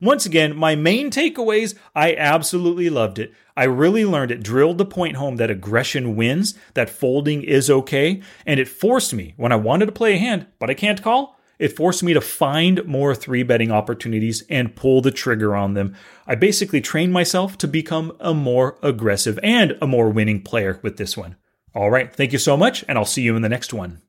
Once 0.01 0.25
again, 0.25 0.57
my 0.57 0.75
main 0.75 1.11
takeaways, 1.11 1.75
I 1.95 2.15
absolutely 2.15 2.89
loved 2.89 3.19
it. 3.19 3.35
I 3.55 3.65
really 3.65 4.07
learned 4.07 4.31
it, 4.31 4.43
drilled 4.43 4.79
the 4.79 4.87
point 4.87 5.17
home 5.17 5.37
that 5.37 5.51
aggression 5.51 6.17
wins, 6.17 6.55
that 6.73 6.89
folding 6.89 7.43
is 7.43 7.69
okay, 7.69 8.23
and 8.47 8.59
it 8.59 8.69
forced 8.69 9.13
me, 9.13 9.35
when 9.37 9.53
I 9.53 9.57
wanted 9.57 9.87
to 9.87 9.93
play 9.93 10.15
a 10.15 10.19
hand, 10.19 10.47
but 10.59 10.71
I 10.71 10.75
can't 10.75 11.03
call, 11.03 11.39
it 11.59 11.77
forced 11.77 12.03
me 12.03 12.15
to 12.15 12.23
find 12.23 12.83
more 12.87 13.15
three 13.15 13.43
betting 13.43 13.71
opportunities 13.71 14.43
and 14.49 14.75
pull 14.75 15.03
the 15.03 15.11
trigger 15.11 15.55
on 15.55 15.75
them. 15.75 15.95
I 16.27 16.35
basically 16.35 16.81
trained 16.81 17.13
myself 17.13 17.59
to 17.59 17.69
become 17.69 18.17
a 18.19 18.33
more 18.33 18.79
aggressive 18.83 19.39
and 19.43 19.77
a 19.83 19.87
more 19.87 20.09
winning 20.09 20.41
player 20.41 20.81
with 20.83 20.97
this 20.97 21.19
one. 21.19 21.37
All 21.75 21.91
right, 21.91 22.11
thank 22.11 22.33
you 22.33 22.39
so 22.39 22.57
much, 22.57 22.83
and 22.89 22.97
I'll 22.97 23.05
see 23.05 23.21
you 23.21 23.37
in 23.37 23.43
the 23.43 23.51
next 23.51 23.75
one. 23.75 24.01